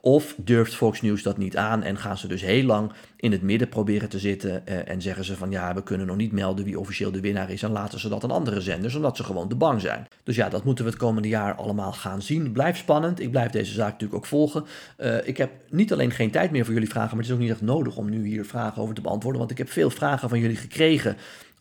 Of 0.00 0.34
durft 0.36 0.74
Fox 0.74 1.02
News 1.02 1.22
dat 1.22 1.38
niet 1.38 1.56
aan 1.56 1.82
en 1.82 1.96
gaan 1.96 2.18
ze 2.18 2.28
dus 2.28 2.42
heel 2.42 2.62
lang 2.62 2.92
in 3.16 3.32
het 3.32 3.42
midden 3.42 3.68
proberen 3.68 4.08
te 4.08 4.18
zitten 4.18 4.62
uh, 4.68 4.88
en 4.88 5.02
zeggen 5.02 5.24
ze 5.24 5.36
van 5.36 5.50
ja, 5.50 5.74
we 5.74 5.82
kunnen 5.82 6.06
nog 6.06 6.16
niet 6.16 6.32
melden 6.32 6.64
wie 6.64 6.78
officieel 6.78 7.10
de 7.10 7.20
winnaar 7.20 7.50
is 7.50 7.62
en 7.62 7.70
laten 7.70 8.00
ze 8.00 8.08
dat 8.08 8.24
aan 8.24 8.30
andere 8.30 8.60
zenders, 8.60 8.94
omdat 8.94 9.16
ze 9.16 9.24
gewoon 9.24 9.48
te 9.48 9.54
bang 9.54 9.80
zijn. 9.80 10.06
Dus 10.22 10.36
ja, 10.36 10.48
dat 10.48 10.64
moeten 10.64 10.84
we 10.84 10.90
het 10.90 10.98
komende 11.00 11.28
jaar 11.28 11.54
allemaal 11.54 11.92
gaan 11.92 12.22
zien. 12.22 12.52
Blijft 12.52 12.78
spannend. 12.78 13.20
Ik 13.20 13.30
blijf 13.30 13.50
deze 13.50 13.72
zaak 13.72 13.92
natuurlijk 13.92 14.14
ook 14.14 14.26
volgen. 14.26 14.64
Ik 15.24 15.36
heb 15.36 15.50
niet 15.70 15.92
alleen 15.92 16.10
geen 16.10 16.30
tijd 16.30 16.50
meer 16.50 16.64
voor 16.64 16.74
jullie 16.74 16.88
vragen, 16.88 17.10
maar 17.10 17.18
het 17.18 17.26
is 17.26 17.32
ook 17.34 17.42
niet 17.42 17.50
echt 17.50 17.60
nodig 17.60 17.96
om 17.96 18.10
nu 18.10 18.26
hier 18.26 18.44
vragen 18.44 18.82
over 18.82 18.94
te 18.94 19.00
beantwoorden, 19.00 19.40
want 19.40 19.52
ik 19.52 19.58
heb 19.58 19.70
veel 19.70 19.90
vragen 19.90 20.28
van 20.28 20.38
jullie 20.38 20.56
gekregen 20.56 21.16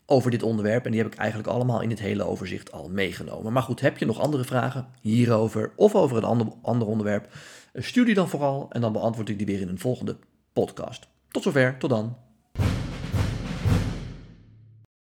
over 0.09 0.31
dit 0.31 0.43
onderwerp. 0.43 0.85
En 0.85 0.91
die 0.91 1.01
heb 1.01 1.13
ik 1.13 1.19
eigenlijk 1.19 1.49
allemaal 1.49 1.81
in 1.81 1.89
het 1.89 1.99
hele 1.99 2.23
overzicht 2.23 2.71
al 2.71 2.89
meegenomen. 2.89 3.53
Maar 3.53 3.63
goed, 3.63 3.81
heb 3.81 3.97
je 3.97 4.05
nog 4.05 4.19
andere 4.19 4.43
vragen 4.43 4.87
hierover 5.01 5.71
of 5.75 5.95
over 5.95 6.17
een 6.17 6.23
ander, 6.23 6.47
ander 6.61 6.87
onderwerp? 6.87 7.33
Stuur 7.73 8.05
die 8.05 8.13
dan 8.13 8.29
vooral 8.29 8.67
en 8.69 8.81
dan 8.81 8.91
beantwoord 8.93 9.29
ik 9.29 9.37
die 9.37 9.45
weer 9.45 9.61
in 9.61 9.67
een 9.67 9.79
volgende 9.79 10.17
podcast. 10.53 11.07
Tot 11.31 11.43
zover, 11.43 11.77
tot 11.77 11.89
dan. 11.89 12.26